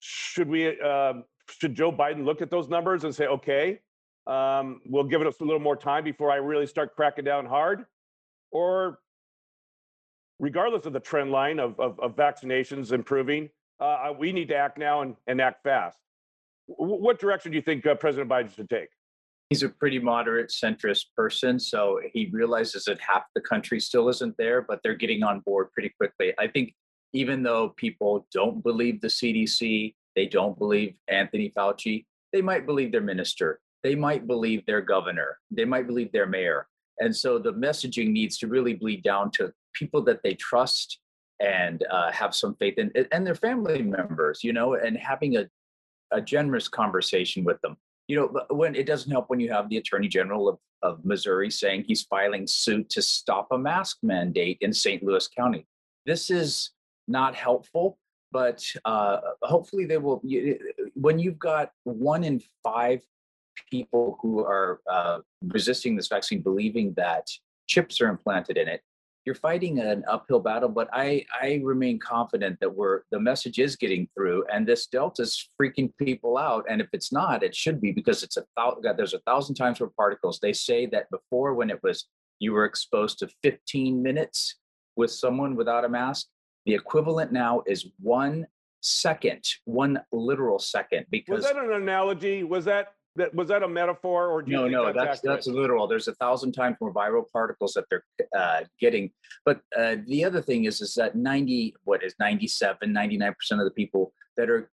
Should 0.00 0.48
we, 0.48 0.80
um, 0.80 1.24
should 1.48 1.74
Joe 1.74 1.92
Biden 1.92 2.24
look 2.24 2.42
at 2.42 2.50
those 2.50 2.68
numbers 2.68 3.04
and 3.04 3.14
say, 3.14 3.26
okay, 3.26 3.80
um, 4.26 4.80
we'll 4.86 5.04
give 5.04 5.20
it 5.20 5.26
us 5.26 5.40
a 5.40 5.44
little 5.44 5.60
more 5.60 5.76
time 5.76 6.04
before 6.04 6.30
I 6.30 6.36
really 6.36 6.66
start 6.66 6.94
cracking 6.96 7.24
down 7.24 7.46
hard? 7.46 7.84
Or 8.50 8.98
regardless 10.38 10.86
of 10.86 10.92
the 10.92 11.00
trend 11.00 11.30
line 11.30 11.58
of, 11.58 11.78
of, 11.78 12.00
of 12.00 12.16
vaccinations 12.16 12.92
improving, 12.92 13.50
uh, 13.78 14.12
we 14.18 14.32
need 14.32 14.48
to 14.48 14.56
act 14.56 14.78
now 14.78 15.02
and, 15.02 15.16
and 15.26 15.40
act 15.40 15.62
fast. 15.62 15.98
W- 16.78 17.00
what 17.00 17.18
direction 17.18 17.52
do 17.52 17.56
you 17.56 17.62
think 17.62 17.86
uh, 17.86 17.94
President 17.94 18.30
Biden 18.30 18.54
should 18.54 18.68
take? 18.68 18.88
He's 19.50 19.64
a 19.64 19.68
pretty 19.68 19.98
moderate 19.98 20.50
centrist 20.50 21.06
person, 21.16 21.58
so 21.58 22.00
he 22.12 22.30
realizes 22.32 22.84
that 22.84 23.00
half 23.00 23.24
the 23.34 23.40
country 23.40 23.80
still 23.80 24.08
isn't 24.08 24.36
there, 24.38 24.62
but 24.62 24.78
they're 24.84 24.94
getting 24.94 25.24
on 25.24 25.40
board 25.40 25.72
pretty 25.72 25.88
quickly. 25.98 26.32
I 26.38 26.46
think 26.46 26.72
even 27.12 27.42
though 27.42 27.70
people 27.70 28.28
don't 28.32 28.62
believe 28.62 29.00
the 29.00 29.08
CDC, 29.08 29.92
they 30.14 30.26
don't 30.26 30.56
believe 30.56 30.94
Anthony 31.08 31.52
Fauci, 31.56 32.06
they 32.32 32.40
might 32.40 32.64
believe 32.64 32.92
their 32.92 33.00
minister, 33.00 33.58
they 33.82 33.96
might 33.96 34.28
believe 34.28 34.64
their 34.66 34.80
governor, 34.80 35.38
they 35.50 35.64
might 35.64 35.88
believe 35.88 36.12
their 36.12 36.26
mayor. 36.26 36.68
And 37.00 37.14
so 37.14 37.36
the 37.40 37.52
messaging 37.52 38.12
needs 38.12 38.38
to 38.38 38.46
really 38.46 38.74
bleed 38.74 39.02
down 39.02 39.32
to 39.32 39.52
people 39.74 40.00
that 40.02 40.22
they 40.22 40.34
trust 40.34 41.00
and 41.40 41.84
uh, 41.90 42.12
have 42.12 42.36
some 42.36 42.54
faith 42.54 42.78
in, 42.78 42.92
and 43.10 43.26
their 43.26 43.34
family 43.34 43.82
members, 43.82 44.44
you 44.44 44.52
know, 44.52 44.74
and 44.74 44.96
having 44.96 45.38
a, 45.38 45.48
a 46.12 46.20
generous 46.20 46.68
conversation 46.68 47.42
with 47.42 47.60
them 47.62 47.76
you 48.10 48.16
know, 48.16 48.42
when 48.50 48.74
it 48.74 48.86
doesn't 48.86 49.10
help 49.10 49.30
when 49.30 49.38
you 49.38 49.52
have 49.52 49.68
the 49.68 49.76
attorney 49.76 50.08
general 50.08 50.48
of, 50.48 50.58
of 50.82 51.04
Missouri 51.04 51.48
saying 51.48 51.84
he's 51.86 52.02
filing 52.02 52.44
suit 52.44 52.90
to 52.90 53.00
stop 53.00 53.46
a 53.52 53.58
mask 53.58 53.98
mandate 54.02 54.58
in 54.62 54.72
St. 54.72 55.00
Louis 55.04 55.28
County. 55.28 55.64
This 56.06 56.28
is 56.28 56.72
not 57.06 57.36
helpful, 57.36 57.98
but 58.32 58.64
uh, 58.84 59.18
hopefully 59.42 59.84
they 59.84 59.98
will. 59.98 60.20
When 60.94 61.20
you've 61.20 61.38
got 61.38 61.70
one 61.84 62.24
in 62.24 62.42
five 62.64 63.00
people 63.70 64.18
who 64.20 64.40
are 64.44 64.80
uh, 64.90 65.18
resisting 65.44 65.94
this 65.94 66.08
vaccine, 66.08 66.42
believing 66.42 66.92
that 66.96 67.28
chips 67.68 68.00
are 68.00 68.08
implanted 68.08 68.56
in 68.56 68.66
it, 68.66 68.82
you're 69.24 69.34
fighting 69.34 69.78
an 69.78 70.04
uphill 70.08 70.40
battle. 70.40 70.68
But 70.68 70.88
I, 70.92 71.24
I 71.40 71.60
remain 71.62 71.98
confident 71.98 72.58
that 72.60 72.74
we're 72.74 73.02
the 73.10 73.20
message 73.20 73.58
is 73.58 73.76
getting 73.76 74.08
through, 74.14 74.44
and 74.52 74.66
this 74.66 74.86
delta's 74.86 75.48
freaking 75.60 75.92
people 75.98 76.38
out. 76.38 76.64
And 76.68 76.80
if 76.80 76.88
it's 76.92 77.12
not, 77.12 77.42
it 77.42 77.54
should 77.54 77.80
be 77.80 77.92
because 77.92 78.22
it's 78.22 78.36
a 78.36 78.44
thousand. 78.56 78.96
There's 78.96 79.14
a 79.14 79.20
thousand 79.20 79.56
times 79.56 79.80
more 79.80 79.90
particles. 79.96 80.38
They 80.40 80.52
say 80.52 80.86
that 80.86 81.10
before, 81.10 81.54
when 81.54 81.70
it 81.70 81.80
was 81.82 82.06
you 82.40 82.52
were 82.52 82.64
exposed 82.64 83.18
to 83.18 83.28
15 83.42 84.02
minutes 84.02 84.56
with 84.96 85.10
someone 85.10 85.54
without 85.54 85.84
a 85.84 85.88
mask, 85.88 86.26
the 86.66 86.74
equivalent 86.74 87.32
now 87.32 87.62
is 87.66 87.86
one 88.00 88.46
second, 88.80 89.44
one 89.64 90.00
literal 90.10 90.58
second. 90.58 91.06
Because 91.10 91.44
Was 91.44 91.52
that 91.52 91.56
an 91.56 91.72
analogy? 91.72 92.42
Was 92.42 92.64
that, 92.64 92.94
that 93.20 93.34
was 93.34 93.48
that 93.48 93.62
a 93.62 93.68
metaphor 93.68 94.28
or 94.28 94.42
do 94.42 94.50
you 94.50 94.56
no, 94.56 94.66
no, 94.68 94.92
that's, 94.92 95.20
that's 95.20 95.20
that's 95.20 95.46
literal. 95.46 95.86
There's 95.86 96.08
a 96.08 96.14
thousand 96.14 96.52
times 96.52 96.76
more 96.80 96.92
viral 96.92 97.24
particles 97.32 97.74
that 97.74 97.84
they're 97.90 98.04
uh, 98.36 98.64
getting. 98.80 99.10
But 99.44 99.60
uh, 99.78 99.96
the 100.06 100.24
other 100.24 100.42
thing 100.42 100.64
is, 100.64 100.80
is 100.80 100.94
that 100.94 101.14
90, 101.14 101.74
what 101.84 102.02
is 102.02 102.14
97, 102.18 102.88
99% 102.88 103.32
of 103.52 103.58
the 103.64 103.70
people 103.70 104.12
that 104.36 104.50
are 104.50 104.70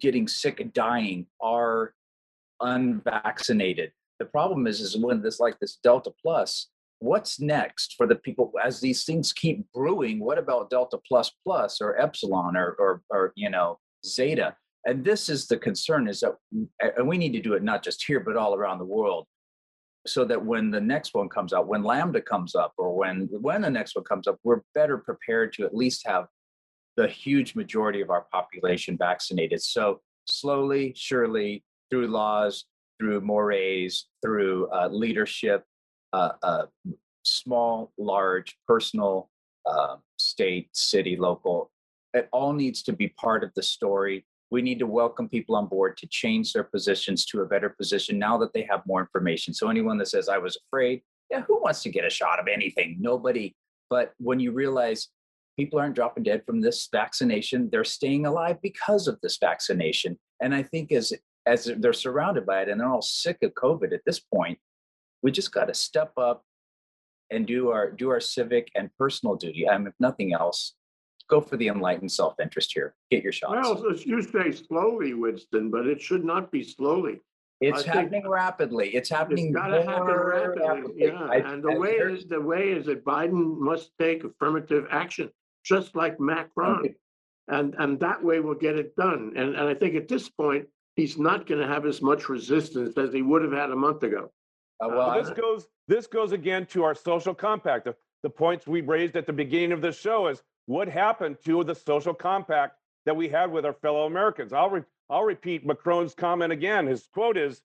getting 0.00 0.28
sick 0.28 0.60
and 0.60 0.72
dying 0.72 1.26
are 1.40 1.94
unvaccinated. 2.60 3.92
The 4.18 4.26
problem 4.26 4.66
is, 4.66 4.80
is 4.80 4.96
when 4.96 5.22
this 5.22 5.40
like 5.40 5.58
this 5.60 5.78
Delta 5.82 6.10
Plus, 6.20 6.68
what's 6.98 7.40
next 7.40 7.94
for 7.96 8.06
the 8.06 8.16
people 8.16 8.52
as 8.62 8.80
these 8.80 9.04
things 9.04 9.32
keep 9.32 9.64
brewing? 9.72 10.18
What 10.18 10.38
about 10.38 10.70
Delta 10.70 10.98
Plus 11.06 11.32
Plus 11.44 11.80
or 11.80 12.00
Epsilon 12.00 12.56
or 12.56 12.76
or, 12.78 13.02
or 13.10 13.32
you 13.36 13.50
know 13.50 13.78
Zeta? 14.04 14.56
And 14.88 15.04
this 15.04 15.28
is 15.28 15.46
the 15.46 15.58
concern: 15.58 16.08
is 16.08 16.20
that 16.20 16.34
and 16.80 17.06
we 17.06 17.18
need 17.18 17.34
to 17.34 17.42
do 17.42 17.52
it 17.52 17.62
not 17.62 17.84
just 17.84 18.04
here 18.04 18.20
but 18.20 18.36
all 18.36 18.54
around 18.54 18.78
the 18.78 18.86
world 18.86 19.26
so 20.06 20.24
that 20.24 20.42
when 20.42 20.70
the 20.70 20.80
next 20.80 21.12
one 21.12 21.28
comes 21.28 21.52
out 21.52 21.66
when 21.66 21.82
lambda 21.82 22.22
comes 22.22 22.54
up 22.54 22.72
or 22.78 22.96
when 22.96 23.28
when 23.30 23.60
the 23.60 23.68
next 23.68 23.94
one 23.94 24.04
comes 24.04 24.26
up 24.26 24.38
we're 24.44 24.62
better 24.74 24.96
prepared 24.96 25.52
to 25.52 25.64
at 25.64 25.74
least 25.74 26.06
have 26.06 26.26
the 26.96 27.06
huge 27.06 27.54
majority 27.54 28.00
of 28.00 28.08
our 28.08 28.26
population 28.32 28.96
vaccinated. 28.96 29.62
So 29.62 30.00
slowly 30.26 30.94
surely 30.96 31.62
through 31.90 32.08
laws 32.08 32.64
through 32.98 33.20
mores 33.20 34.06
through 34.22 34.68
uh, 34.70 34.88
leadership 34.90 35.64
uh, 36.14 36.32
uh, 36.42 36.66
small 37.24 37.92
large 37.98 38.56
personal 38.66 39.30
uh, 39.66 39.96
state 40.18 40.68
city 40.72 41.16
local 41.16 41.70
it 42.14 42.28
all 42.32 42.52
needs 42.52 42.82
to 42.82 42.92
be 42.92 43.08
part 43.08 43.44
of 43.44 43.50
the 43.54 43.62
story 43.62 44.26
we 44.50 44.62
need 44.62 44.78
to 44.78 44.86
welcome 44.86 45.28
people 45.28 45.56
on 45.56 45.66
board 45.66 45.96
to 45.98 46.06
change 46.06 46.52
their 46.52 46.64
positions 46.64 47.26
to 47.26 47.42
a 47.42 47.46
better 47.46 47.68
position 47.68 48.18
now 48.18 48.38
that 48.38 48.52
they 48.54 48.66
have 48.70 48.82
more 48.86 49.00
information. 49.00 49.52
So 49.52 49.68
anyone 49.68 49.98
that 49.98 50.08
says 50.08 50.28
I 50.28 50.38
was 50.38 50.58
afraid, 50.66 51.02
yeah, 51.30 51.42
who 51.42 51.60
wants 51.60 51.82
to 51.82 51.90
get 51.90 52.06
a 52.06 52.10
shot 52.10 52.40
of 52.40 52.48
anything? 52.48 52.96
Nobody. 52.98 53.54
But 53.90 54.12
when 54.18 54.40
you 54.40 54.52
realize 54.52 55.08
people 55.58 55.78
aren't 55.78 55.94
dropping 55.94 56.22
dead 56.22 56.44
from 56.46 56.60
this 56.60 56.88
vaccination, 56.90 57.68
they're 57.70 57.84
staying 57.84 58.24
alive 58.24 58.56
because 58.62 59.06
of 59.06 59.18
this 59.22 59.36
vaccination. 59.38 60.18
And 60.40 60.54
I 60.54 60.62
think 60.62 60.92
as 60.92 61.12
as 61.46 61.70
they're 61.78 61.94
surrounded 61.94 62.44
by 62.44 62.62
it 62.62 62.68
and 62.68 62.80
they're 62.80 62.88
all 62.88 63.02
sick 63.02 63.38
of 63.42 63.52
COVID 63.54 63.92
at 63.92 64.02
this 64.04 64.20
point, 64.20 64.58
we 65.22 65.30
just 65.30 65.52
got 65.52 65.68
to 65.68 65.74
step 65.74 66.12
up 66.18 66.44
and 67.30 67.46
do 67.46 67.70
our 67.70 67.90
do 67.90 68.10
our 68.10 68.20
civic 68.20 68.70
and 68.74 68.90
personal 68.98 69.34
duty. 69.34 69.68
Um, 69.68 69.86
if 69.86 69.94
nothing 70.00 70.32
else, 70.32 70.74
go 71.28 71.40
for 71.40 71.56
the 71.56 71.68
enlightened 71.68 72.10
self-interest 72.10 72.72
here. 72.72 72.94
Get 73.10 73.22
your 73.22 73.32
shots. 73.32 73.54
Well, 73.54 73.76
so 73.76 73.90
you 74.04 74.22
say 74.22 74.50
slowly, 74.52 75.14
Winston, 75.14 75.70
but 75.70 75.86
it 75.86 76.00
should 76.00 76.24
not 76.24 76.50
be 76.50 76.62
slowly. 76.64 77.20
It's 77.60 77.86
I 77.86 77.92
happening 77.92 78.28
rapidly. 78.28 78.88
It's 78.94 79.10
happening. 79.10 79.46
It's 79.48 79.54
gotta 79.56 79.82
happen 79.82 80.06
more 80.06 80.30
rapidly, 80.56 80.92
yeah, 80.96 81.24
I- 81.24 81.36
and 81.38 81.62
the 81.62 81.70
I- 81.72 81.78
way 81.78 81.98
there- 81.98 82.10
is, 82.10 82.26
the 82.26 82.40
way 82.40 82.70
is 82.70 82.86
that 82.86 83.04
Biden 83.04 83.58
must 83.58 83.90
take 83.98 84.24
affirmative 84.24 84.86
action, 84.90 85.30
just 85.64 85.94
like 85.96 86.18
Macron. 86.20 86.80
Okay. 86.80 86.94
And, 87.48 87.74
and 87.78 87.98
that 88.00 88.22
way 88.22 88.40
we'll 88.40 88.54
get 88.54 88.76
it 88.76 88.94
done. 88.96 89.32
And, 89.36 89.54
and 89.56 89.68
I 89.68 89.74
think 89.74 89.94
at 89.96 90.06
this 90.06 90.28
point, 90.28 90.68
he's 90.96 91.18
not 91.18 91.46
gonna 91.46 91.66
have 91.66 91.84
as 91.86 92.00
much 92.02 92.28
resistance 92.28 92.96
as 92.96 93.12
he 93.12 93.22
would 93.22 93.42
have 93.42 93.52
had 93.52 93.70
a 93.70 93.76
month 93.76 94.02
ago. 94.02 94.30
Uh, 94.80 94.88
well, 94.88 94.96
Well, 94.98 95.10
I- 95.10 95.20
this 95.20 95.30
goes 95.30 95.68
this 95.88 96.06
goes 96.06 96.32
again 96.32 96.66
to 96.66 96.84
our 96.84 96.94
social 96.94 97.34
compact. 97.34 97.86
The, 97.86 97.96
the 98.22 98.28
points 98.30 98.66
we 98.66 98.82
raised 98.82 99.16
at 99.16 99.26
the 99.26 99.32
beginning 99.32 99.72
of 99.72 99.80
the 99.80 99.90
show 99.90 100.26
is 100.28 100.42
what 100.68 100.86
happened 100.86 101.38
to 101.46 101.64
the 101.64 101.74
social 101.74 102.12
compact 102.12 102.76
that 103.06 103.16
we 103.16 103.26
had 103.26 103.50
with 103.50 103.64
our 103.64 103.72
fellow 103.72 104.04
Americans. 104.04 104.52
I'll 104.52 104.68
re, 104.68 104.82
I'll 105.08 105.24
repeat 105.24 105.64
Macron's 105.64 106.14
comment 106.14 106.52
again. 106.52 106.86
His 106.86 107.06
quote 107.06 107.38
is, 107.38 107.62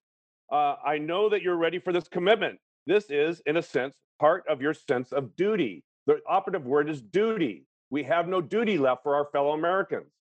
uh, 0.49 0.75
"I 0.85 0.99
know 0.99 1.27
that 1.27 1.41
you're 1.41 1.57
ready 1.57 1.79
for 1.79 1.91
this 1.91 2.07
commitment. 2.07 2.59
This 2.87 3.09
is, 3.09 3.41
in 3.45 3.57
a 3.57 3.61
sense, 3.61 3.97
part 4.19 4.45
of 4.47 4.61
your 4.61 4.73
sense 4.73 5.11
of 5.11 5.35
duty. 5.35 5.83
The 6.07 6.21
operative 6.27 6.65
word 6.65 6.89
is 6.89 7.01
duty. 7.01 7.65
We 7.89 8.03
have 8.03 8.29
no 8.29 8.39
duty 8.39 8.77
left 8.77 9.03
for 9.03 9.15
our 9.15 9.25
fellow 9.33 9.51
Americans." 9.51 10.13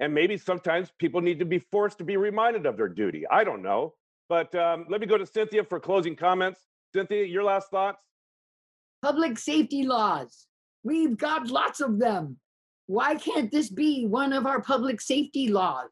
And 0.00 0.14
maybe 0.14 0.38
sometimes 0.38 0.90
people 0.98 1.20
need 1.20 1.38
to 1.38 1.44
be 1.44 1.58
forced 1.58 1.98
to 1.98 2.04
be 2.04 2.16
reminded 2.16 2.64
of 2.64 2.78
their 2.78 2.88
duty. 2.88 3.26
I 3.30 3.44
don't 3.44 3.62
know. 3.62 3.94
But 4.30 4.54
um, 4.54 4.86
let 4.88 5.02
me 5.02 5.06
go 5.06 5.18
to 5.18 5.26
Cynthia 5.26 5.64
for 5.64 5.78
closing 5.78 6.16
comments. 6.16 6.60
Cynthia, 6.94 7.24
your 7.26 7.44
last 7.44 7.70
thoughts? 7.70 8.02
Public 9.02 9.38
safety 9.38 9.84
laws. 9.84 10.46
We've 10.84 11.16
got 11.16 11.48
lots 11.48 11.80
of 11.80 11.98
them. 11.98 12.38
Why 12.86 13.14
can't 13.14 13.50
this 13.50 13.70
be 13.70 14.06
one 14.06 14.32
of 14.32 14.46
our 14.46 14.60
public 14.60 15.00
safety 15.00 15.48
laws? 15.48 15.88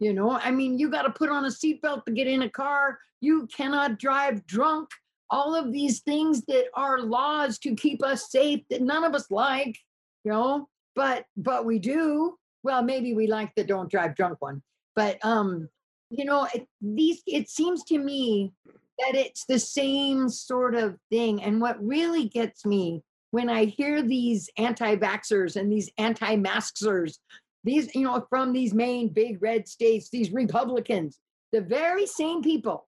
You 0.00 0.12
know, 0.12 0.32
I 0.32 0.50
mean, 0.50 0.78
you 0.78 0.90
got 0.90 1.02
to 1.02 1.10
put 1.10 1.30
on 1.30 1.44
a 1.44 1.48
seatbelt 1.48 2.04
to 2.04 2.12
get 2.12 2.26
in 2.26 2.42
a 2.42 2.50
car. 2.50 2.98
You 3.20 3.46
cannot 3.46 3.98
drive 3.98 4.44
drunk. 4.46 4.88
All 5.30 5.54
of 5.54 5.72
these 5.72 6.00
things 6.00 6.44
that 6.46 6.64
are 6.74 7.00
laws 7.00 7.58
to 7.60 7.76
keep 7.76 8.02
us 8.04 8.30
safe 8.30 8.60
that 8.68 8.82
none 8.82 9.04
of 9.04 9.14
us 9.14 9.30
like, 9.30 9.78
you 10.24 10.32
know, 10.32 10.68
but 10.94 11.24
but 11.36 11.64
we 11.64 11.78
do. 11.78 12.36
Well, 12.64 12.82
maybe 12.82 13.14
we 13.14 13.28
like 13.28 13.52
the 13.54 13.64
don't 13.64 13.90
drive 13.90 14.14
drunk 14.14 14.42
one, 14.42 14.62
but 14.94 15.24
um, 15.24 15.68
you 16.10 16.24
know, 16.24 16.46
it, 16.52 16.66
these 16.80 17.22
it 17.26 17.48
seems 17.48 17.84
to 17.84 17.98
me 17.98 18.52
that 18.98 19.14
it's 19.14 19.44
the 19.46 19.58
same 19.58 20.28
sort 20.28 20.74
of 20.74 20.98
thing. 21.10 21.42
And 21.42 21.60
what 21.60 21.82
really 21.82 22.28
gets 22.28 22.66
me 22.66 23.02
when 23.32 23.48
I 23.48 23.64
hear 23.64 24.02
these 24.02 24.48
anti-vaxxers 24.58 25.56
and 25.56 25.72
these 25.72 25.90
anti-maskers, 25.96 27.18
these, 27.64 27.92
you 27.94 28.02
know, 28.02 28.24
from 28.28 28.52
these 28.52 28.74
main 28.74 29.08
big 29.08 29.42
red 29.42 29.66
states, 29.66 30.10
these 30.10 30.30
Republicans, 30.32 31.18
the 31.50 31.62
very 31.62 32.06
same 32.06 32.42
people 32.42 32.86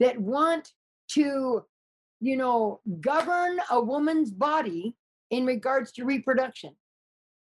that 0.00 0.18
want 0.18 0.72
to, 1.10 1.64
you 2.20 2.36
know, 2.36 2.80
govern 3.02 3.60
a 3.70 3.78
woman's 3.78 4.30
body 4.30 4.96
in 5.30 5.44
regards 5.44 5.92
to 5.92 6.04
reproduction. 6.06 6.74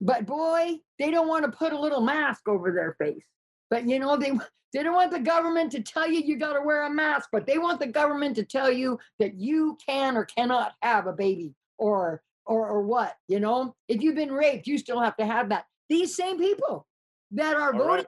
But 0.02 0.26
boy, 0.26 0.80
they 1.00 1.12
don't 1.12 1.30
want 1.30 1.46
to 1.46 1.58
put 1.58 1.72
a 1.72 1.80
little 1.80 2.02
mask 2.02 2.50
over 2.50 2.74
their 2.74 2.96
face. 3.00 3.26
But 3.70 3.88
you 3.88 4.00
know, 4.00 4.18
they 4.18 4.34
they 4.74 4.84
don't 4.84 4.94
want 4.94 5.12
the 5.12 5.20
government 5.20 5.72
to 5.72 5.82
tell 5.82 6.08
you 6.08 6.22
you 6.22 6.38
got 6.38 6.54
to 6.54 6.62
wear 6.62 6.84
a 6.84 6.90
mask, 6.90 7.30
but 7.32 7.48
they 7.48 7.58
want 7.58 7.80
the 7.80 7.88
government 7.88 8.36
to 8.36 8.44
tell 8.44 8.72
you 8.72 9.00
that 9.20 9.36
you 9.36 9.78
can 9.88 10.18
or 10.18 10.26
cannot 10.26 10.74
have 10.82 11.08
a 11.08 11.14
baby 11.14 11.54
or 11.78 12.22
or 12.46 12.68
or 12.68 12.82
what, 12.82 13.16
you 13.28 13.40
know? 13.40 13.76
If 13.88 14.02
you've 14.02 14.16
been 14.16 14.32
raped, 14.32 14.68
you 14.68 14.78
still 14.78 15.00
have 15.00 15.18
to 15.18 15.26
have 15.26 15.50
that. 15.50 15.66
These 15.90 16.16
same 16.16 16.38
people 16.38 16.88
that 17.32 17.56
are 17.56 17.74
All 17.74 17.80
voting 17.80 17.96
right. 17.96 18.08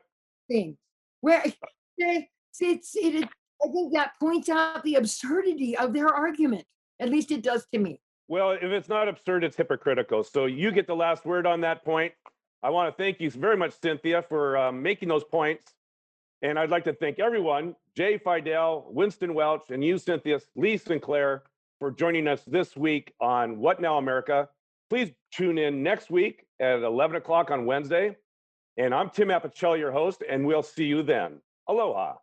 things 0.50 0.78
where 1.22 1.44
it's, 1.98 2.28
it's 2.60 2.96
it, 2.96 3.30
I 3.64 3.68
think 3.68 3.94
that 3.94 4.14
points 4.20 4.50
out 4.50 4.84
the 4.84 4.96
absurdity 4.96 5.78
of 5.78 5.94
their 5.94 6.08
argument. 6.08 6.66
At 7.00 7.10
least 7.10 7.32
it 7.32 7.44
does 7.44 7.66
to 7.74 7.80
me. 7.80 8.02
Well, 8.28 8.52
if 8.52 8.64
it's 8.64 8.90
not 8.90 9.08
absurd, 9.08 9.44
it's 9.44 9.58
hypocritical. 9.58 10.24
So 10.24 10.46
you 10.46 10.72
get 10.72 10.86
the 10.86 10.96
last 10.96 11.26
word 11.26 11.48
on 11.48 11.62
that 11.62 11.84
point. 11.84 12.14
I 12.62 12.70
want 12.70 12.96
to 12.96 13.04
thank 13.04 13.20
you 13.20 13.32
very 13.32 13.58
much, 13.58 13.74
Cynthia, 13.82 14.22
for 14.22 14.58
um, 14.58 14.84
making 14.84 15.10
those 15.10 15.24
points. 15.24 15.74
And 16.42 16.60
I'd 16.60 16.70
like 16.70 16.84
to 16.86 16.94
thank 16.94 17.20
everyone, 17.20 17.76
Jay 17.96 18.18
Fidell, 18.18 18.92
Winston 18.92 19.34
Welch, 19.34 19.72
and 19.72 19.84
you, 19.84 19.98
Cynthia 19.98 20.40
Lee 20.56 20.78
Sinclair, 20.78 21.44
for 21.80 21.92
joining 21.92 22.28
us 22.28 22.42
this 22.46 22.76
week 22.76 23.14
on 23.22 23.58
What 23.58 23.82
Now 23.82 23.98
America. 23.98 24.50
Please 24.90 25.12
tune 25.32 25.58
in 25.58 25.82
next 25.82 26.12
week 26.12 26.46
at 26.60 26.84
11 26.84 27.16
o'clock 27.16 27.52
on 27.52 27.66
Wednesday. 27.66 28.18
And 28.78 28.94
I'm 28.94 29.10
Tim 29.10 29.30
Apicella, 29.30 29.80
your 29.80 29.92
host, 29.92 30.22
and 30.30 30.46
we'll 30.46 30.64
see 30.64 30.86
you 30.86 31.04
then. 31.04 31.40
Aloha. 31.68 32.16